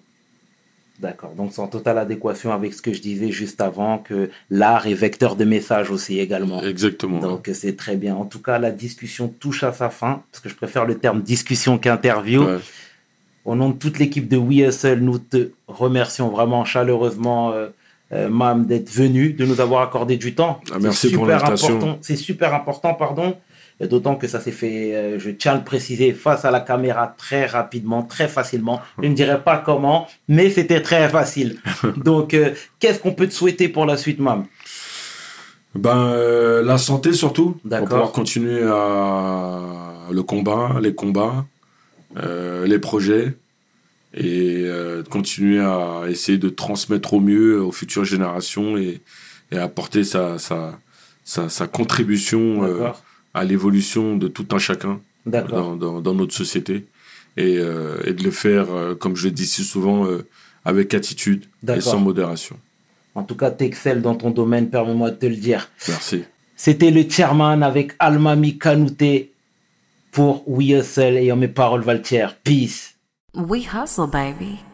[0.99, 1.33] D'accord.
[1.35, 4.95] Donc c'est en totale adéquation avec ce que je disais juste avant, que l'art est
[4.95, 6.61] vecteur de messages aussi également.
[6.63, 7.19] Exactement.
[7.19, 8.15] Donc c'est très bien.
[8.15, 11.21] En tout cas, la discussion touche à sa fin, parce que je préfère le terme
[11.21, 12.43] discussion qu'interview.
[12.43, 12.57] Ouais.
[13.45, 17.53] Au nom de toute l'équipe de We Hustle, nous te remercions vraiment chaleureusement,
[18.13, 20.59] euh, Mam, d'être venu, de nous avoir accordé du temps.
[20.71, 21.75] Ah, merci C'est pour super l'invitation.
[21.75, 21.97] important.
[22.01, 23.35] C'est super important, pardon.
[23.79, 27.13] D'autant que ça s'est fait, euh, je tiens à le préciser, face à la caméra
[27.15, 28.81] très rapidement, très facilement.
[28.99, 31.57] Je ne dirais pas comment, mais c'était très facile.
[31.97, 34.45] Donc, euh, qu'est-ce qu'on peut te souhaiter pour la suite, Mam?
[35.75, 39.59] Ben, euh, la santé surtout, pour pouvoir continuer à
[40.11, 41.45] le combat, les combats,
[42.65, 43.35] les projets,
[44.17, 49.01] et euh, de continuer à essayer de transmettre au mieux aux futures générations et,
[49.51, 50.79] et apporter sa, sa,
[51.23, 52.89] sa, sa contribution euh,
[53.33, 56.85] à l'évolution de tout un chacun dans, dans, dans notre société,
[57.35, 58.67] et, euh, et de le faire,
[58.99, 60.07] comme je le dis si souvent,
[60.65, 62.57] avec attitude et sans modération.
[63.13, 65.69] En tout cas, t'excelles dans ton domaine, permets-moi de te le dire.
[65.87, 66.23] Merci.
[66.55, 69.31] C'était le chairman avec Almami Kanouté
[70.11, 72.27] pour We Hustle ayant mes paroles Valtier.
[72.43, 72.96] Peace.
[73.37, 74.66] We hustle, baby.